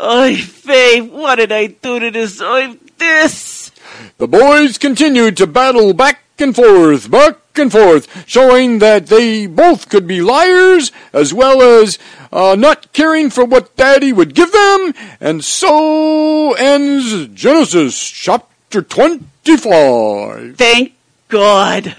Oy 0.00 0.36
vey, 0.36 1.00
what 1.00 1.36
did 1.36 1.50
I 1.50 1.66
do 1.66 1.98
to 1.98 2.10
deserve 2.10 2.78
this? 2.98 3.72
The 4.18 4.28
boys 4.28 4.78
continued 4.78 5.36
to 5.38 5.46
battle 5.46 5.92
back 5.92 6.22
and 6.38 6.54
forth, 6.54 7.10
back 7.10 7.36
and 7.56 7.72
forth, 7.72 8.28
showing 8.28 8.78
that 8.78 9.08
they 9.08 9.46
both 9.46 9.88
could 9.88 10.06
be 10.06 10.20
liars 10.20 10.92
as 11.12 11.34
well 11.34 11.60
as 11.62 11.98
uh, 12.32 12.54
not 12.56 12.92
caring 12.92 13.30
for 13.30 13.44
what 13.44 13.74
daddy 13.76 14.12
would 14.12 14.34
give 14.34 14.52
them. 14.52 14.94
And 15.20 15.44
so 15.44 16.52
ends 16.54 17.26
Genesis 17.28 17.98
chapter 18.08 18.82
25. 18.82 20.56
Thank 20.56 20.92
God. 21.28 21.94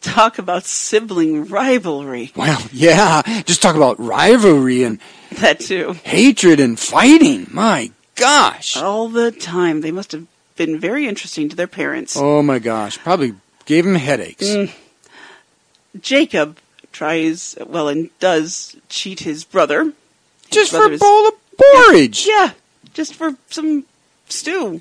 Talk 0.00 0.38
about 0.38 0.64
sibling 0.64 1.46
rivalry. 1.46 2.32
Well, 2.34 2.60
yeah, 2.72 3.22
just 3.46 3.62
talk 3.62 3.76
about 3.76 4.00
rivalry 4.00 4.82
and 4.82 4.98
That 5.40 5.60
too. 5.60 5.92
hatred 6.02 6.58
and 6.58 6.78
fighting. 6.78 7.46
My 7.52 7.92
gosh. 8.16 8.76
All 8.76 9.08
the 9.08 9.30
time. 9.30 9.80
They 9.80 9.92
must 9.92 10.10
have 10.12 10.26
been 10.56 10.78
very 10.80 11.06
interesting 11.06 11.48
to 11.50 11.56
their 11.56 11.68
parents. 11.68 12.16
Oh 12.16 12.42
my 12.42 12.58
gosh, 12.58 12.98
probably 12.98 13.34
gave 13.64 13.84
them 13.84 13.94
headaches. 13.94 14.44
Mm. 14.48 14.72
Jacob 16.00 16.58
tries, 16.92 17.56
well, 17.66 17.88
and 17.88 18.10
does 18.20 18.76
cheat 18.88 19.20
his 19.20 19.44
brother. 19.44 19.84
His 19.84 19.92
Just 20.50 20.72
for 20.72 20.92
a 20.92 20.98
bowl 20.98 21.28
of 21.28 21.34
Porridge. 21.56 22.26
Yeah, 22.26 22.52
just 22.94 23.14
for 23.14 23.36
some 23.50 23.84
stew. 24.28 24.80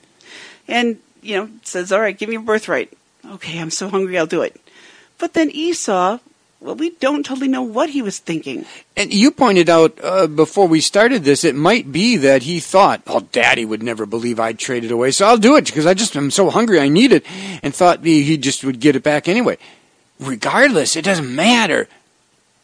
And, 0.67 0.99
you 1.21 1.35
know, 1.35 1.49
says, 1.63 1.91
all 1.91 2.01
right, 2.01 2.17
give 2.17 2.29
me 2.29 2.33
your 2.33 2.43
birthright. 2.43 2.93
Okay, 3.25 3.59
I'm 3.59 3.69
so 3.69 3.89
hungry, 3.89 4.17
I'll 4.17 4.25
do 4.25 4.41
it. 4.41 4.59
But 5.17 5.33
then 5.33 5.51
Esau, 5.51 6.19
well, 6.59 6.75
we 6.75 6.91
don't 6.91 7.25
totally 7.25 7.47
know 7.47 7.61
what 7.61 7.89
he 7.89 8.01
was 8.01 8.19
thinking. 8.19 8.65
And 8.95 9.13
you 9.13 9.31
pointed 9.31 9.69
out 9.69 9.99
uh, 10.03 10.27
before 10.27 10.67
we 10.67 10.81
started 10.81 11.23
this, 11.23 11.43
it 11.43 11.55
might 11.55 11.91
be 11.91 12.17
that 12.17 12.43
he 12.43 12.59
thought, 12.59 13.01
"Oh, 13.07 13.21
Daddy 13.31 13.65
would 13.65 13.83
never 13.83 14.05
believe 14.05 14.39
I'd 14.39 14.59
trade 14.59 14.83
it 14.83 14.91
away, 14.91 15.11
so 15.11 15.25
I'll 15.25 15.37
do 15.37 15.55
it 15.57 15.65
because 15.65 15.85
I 15.85 15.93
just 15.93 16.15
am 16.15 16.31
so 16.31 16.49
hungry, 16.49 16.79
I 16.79 16.87
need 16.87 17.11
it," 17.11 17.25
and 17.63 17.73
thought 17.73 18.03
he 18.03 18.23
he 18.23 18.37
just 18.37 18.63
would 18.63 18.79
get 18.79 18.95
it 18.95 19.03
back 19.03 19.27
anyway. 19.27 19.57
Regardless, 20.21 20.95
it 20.95 21.03
doesn't 21.03 21.33
matter. 21.35 21.87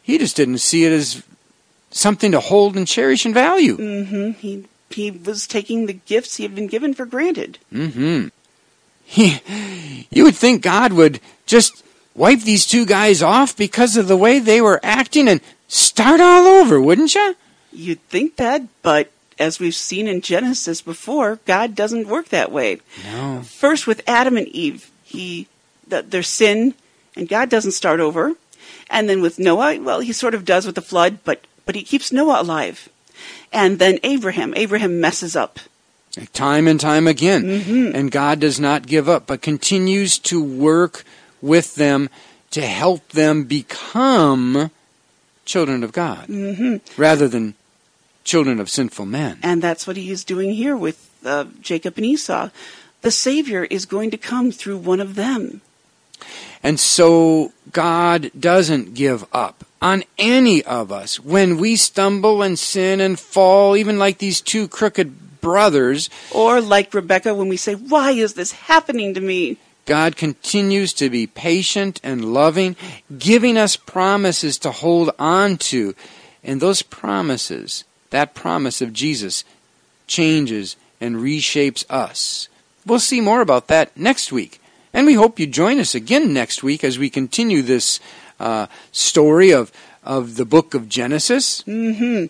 He 0.04 0.17
just 0.17 0.36
didn't 0.38 0.60
see 0.60 0.86
it 0.86 0.91
as 0.91 1.24
something 1.91 2.32
to 2.32 2.39
hold 2.39 2.78
and 2.78 2.88
cherish 2.88 3.26
and 3.26 3.34
value. 3.34 3.76
hmm 3.76 4.32
He 4.32 4.65
he 4.89 5.12
was 5.12 5.48
taking 5.48 5.86
the 5.86 5.93
gifts 5.93 6.38
he 6.38 6.43
had 6.43 6.56
been 6.56 6.67
given 6.67 6.93
for 6.93 7.06
granted. 7.06 7.58
Mm-hmm. 7.74 8.30
He, 9.04 10.06
you 10.10 10.24
would 10.24 10.36
think 10.36 10.62
God 10.62 10.93
would 10.93 11.20
just 11.46 11.84
wipe 12.15 12.41
these 12.41 12.65
two 12.65 12.86
guys 12.86 13.22
off 13.22 13.56
because 13.56 13.98
of 13.98 14.08
the 14.08 14.17
way 14.17 14.39
they 14.39 14.62
were 14.62 14.80
acting 14.84 15.28
and 15.28 15.41
start 15.67 16.20
all 16.22 16.46
over, 16.48 16.82
wouldn't 16.82 17.15
you? 17.15 17.36
You'd 17.72 18.02
think 18.10 18.38
that, 18.38 18.63
but 18.82 19.12
as 19.38 19.60
we've 19.60 19.76
seen 19.76 20.08
in 20.08 20.22
Genesis 20.22 20.82
before, 20.82 21.39
God 21.46 21.76
doesn't 21.76 22.08
work 22.08 22.30
that 22.30 22.52
way. 22.52 22.80
No. 23.04 23.41
First, 23.43 23.88
with 23.88 24.02
Adam 24.08 24.36
and 24.36 24.48
Eve, 24.48 24.89
he 25.04 25.48
the, 25.88 26.02
their 26.02 26.24
sin, 26.24 26.74
and 27.18 27.28
God 27.28 27.50
doesn't 27.50 27.72
start 27.72 28.00
over. 28.00 28.34
And 28.90 29.10
then 29.10 29.22
with 29.22 29.40
Noah, 29.40 29.80
well, 29.82 30.00
he 30.00 30.14
sort 30.14 30.34
of 30.34 30.46
does 30.46 30.66
with 30.66 30.76
the 30.76 30.82
flood, 30.82 31.20
but 31.24 31.46
but 31.66 31.76
he 31.76 31.84
keeps 31.84 32.12
Noah 32.12 32.42
alive. 32.42 32.90
And 33.52 33.80
then 33.80 34.00
Abraham, 34.04 34.54
Abraham 34.56 35.02
messes 35.02 35.36
up. 35.36 35.60
Time 36.34 36.68
and 36.68 36.80
time 36.80 37.08
again. 37.08 37.44
And 37.94 38.12
God 38.12 38.40
does 38.40 38.60
not 38.60 38.88
give 38.88 39.08
up, 39.08 39.28
but 39.28 39.42
continues 39.42 40.18
to 40.20 40.42
work 40.42 41.04
with 41.42 41.76
them 41.76 42.10
to 42.52 42.62
help 42.66 43.10
them 43.10 43.44
become 43.44 44.72
children 45.46 45.84
of 45.84 45.92
God 45.92 46.30
rather 46.98 47.28
than 47.28 47.54
children 48.24 48.60
of 48.60 48.70
sinful 48.70 49.06
men. 49.06 49.40
And 49.44 49.62
that's 49.62 49.86
what 49.86 49.98
he 49.98 50.12
is 50.12 50.24
doing 50.24 50.54
here 50.54 50.76
with 50.76 51.10
uh, 51.26 51.46
Jacob 51.62 51.98
and 51.98 52.06
Esau. 52.06 52.50
The 53.02 53.12
Savior 53.12 53.66
is 53.66 53.86
going 53.86 54.12
to 54.12 54.18
come 54.18 54.52
through 54.52 54.78
one 54.78 55.00
of 55.00 55.16
them. 55.16 55.62
And 56.63 56.80
so 56.80 57.52
God 57.72 58.32
doesn't 58.38 58.93
give 58.93 59.26
up 59.34 59.63
on 59.82 60.04
any 60.17 60.63
of 60.63 60.91
us. 60.91 61.20
When 61.20 61.58
we 61.58 61.76
stumble 61.76 62.41
and 62.41 62.58
sin 62.58 63.00
and 63.00 63.20
fall, 63.20 63.76
even 63.76 64.00
like 64.00 64.17
these 64.17 64.41
two 64.41 64.67
crooked 64.67 65.41
brothers, 65.41 66.10
Or 66.32 66.60
like 66.62 66.93
Rebecca 66.93 67.34
when 67.34 67.48
we 67.48 67.58
say, 67.58 67.76
Why 67.76 68.12
is 68.12 68.34
this 68.34 68.52
happening 68.52 69.13
to 69.13 69.22
me? 69.22 69.58
God 69.86 70.17
continues 70.17 70.91
to 70.93 71.10
be 71.10 71.28
patient 71.28 72.02
and 72.04 72.34
loving, 72.34 72.76
giving 73.17 73.58
us 73.58 73.78
promises 73.78 74.58
to 74.60 74.72
hold 74.72 75.12
on 75.17 75.58
to. 75.72 75.96
And 76.43 76.60
those 76.60 76.82
promises, 76.82 77.86
that 78.10 78.36
promise 78.36 78.82
of 78.82 78.91
Jesus, 78.91 79.46
changes 80.06 80.76
and 81.00 81.15
reshapes 81.15 81.86
us. 81.89 82.50
We'll 82.86 83.00
see 83.00 83.22
more 83.22 83.41
about 83.41 83.67
that 83.67 83.96
next 83.96 84.32
week. 84.32 84.60
And 84.98 85.06
we 85.06 85.14
hope 85.14 85.40
you 85.40 85.46
join 85.46 85.80
us 85.80 85.94
again 85.94 86.34
next 86.34 86.64
week 86.64 86.84
as 86.84 86.98
we 86.98 87.12
continue 87.12 87.62
this 87.62 88.00
uh, 88.40 88.66
story 88.92 89.52
of, 89.52 89.72
of 90.04 90.38
the 90.38 90.44
book 90.44 90.74
of 90.74 90.90
Genesis. 90.90 91.62
hmm 91.62 92.26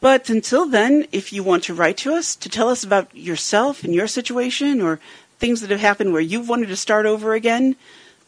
But 0.00 0.28
until 0.28 0.66
then, 0.66 1.06
if 1.12 1.32
you 1.32 1.44
want 1.44 1.62
to 1.64 1.74
write 1.74 1.98
to 1.98 2.14
us 2.14 2.34
to 2.34 2.48
tell 2.48 2.68
us 2.68 2.82
about 2.82 3.14
yourself 3.14 3.84
and 3.84 3.94
your 3.94 4.08
situation 4.08 4.82
or 4.82 4.98
things 5.38 5.60
that 5.60 5.70
have 5.70 5.78
happened 5.78 6.12
where 6.12 6.20
you've 6.20 6.48
wanted 6.48 6.66
to 6.66 6.76
start 6.76 7.06
over 7.06 7.32
again, 7.32 7.76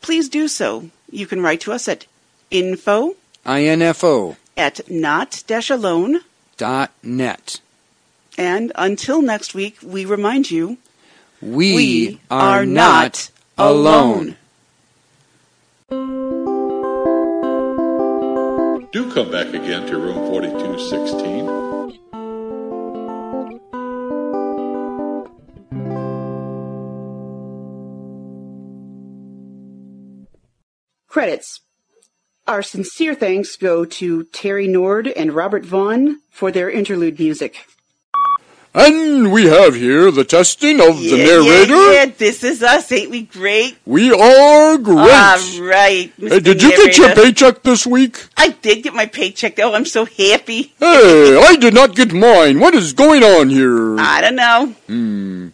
please 0.01 0.29
do 0.29 0.47
so. 0.47 0.91
You 1.11 1.27
can 1.27 1.43
write 1.43 1.61
to 1.63 1.73
us 1.73 1.89
at 1.89 2.07
info 2.53 3.17
info 3.45 4.37
at 4.57 4.89
not-alone. 4.89 6.21
dot 6.57 6.93
net. 7.03 7.61
And 8.39 8.71
until 8.77 9.23
next 9.23 9.55
week, 9.55 9.79
we 9.83 10.05
remind 10.05 10.53
you, 10.53 10.79
We, 11.45 11.75
we 11.75 12.21
are 12.31 12.65
not 12.65 13.31
alone. 13.59 14.37
Do 18.93 19.13
come 19.13 19.31
back 19.31 19.49
again 19.49 19.87
to 19.89 19.99
room 19.99 20.27
4216. 20.31 22.01
Credits. 31.09 31.61
Our 32.47 32.63
sincere 32.63 33.15
thanks 33.15 33.57
go 33.57 33.85
to 33.85 34.25
Terry 34.25 34.67
Nord 34.67 35.09
and 35.09 35.35
Robert 35.35 35.67
Vaughn 35.67 36.21
for 36.31 36.51
their 36.51 36.71
interlude 36.71 37.19
music. 37.19 37.67
And 38.77 39.31
we 39.31 39.45
have 39.45 39.77
here 39.77 40.11
the 40.11 40.25
testing 40.25 40.81
of 40.81 40.99
the 40.99 41.17
narrator. 41.17 41.75
Yeah, 41.75 41.93
yeah, 41.93 42.13
this 42.19 42.43
is 42.43 42.61
us. 42.61 42.91
Ain't 42.91 43.09
we 43.09 43.23
great? 43.23 43.77
We 43.87 44.11
are 44.13 44.77
great. 44.79 44.99
All 44.99 45.63
right. 45.63 46.13
Hey, 46.19 46.41
did 46.41 46.61
you 46.61 46.71
get 46.71 46.99
your 46.99 47.15
paycheck 47.15 47.63
this 47.63 47.87
week? 47.87 48.27
I 48.37 48.49
did 48.49 48.83
get 48.83 48.93
my 48.93 49.07
paycheck. 49.07 49.61
Oh, 49.61 49.75
I'm 49.75 49.85
so 49.85 50.07
happy. 50.07 50.73
Hey, 50.81 51.39
I 51.41 51.55
did 51.55 51.73
not 51.73 51.95
get 51.95 52.13
mine. 52.13 52.59
What 52.59 52.75
is 52.75 52.93
going 52.93 53.23
on 53.23 53.49
here? 53.49 53.97
I 54.01 54.21
don't 54.21 54.35
know. 54.35 54.67
Hmm. 54.89 55.49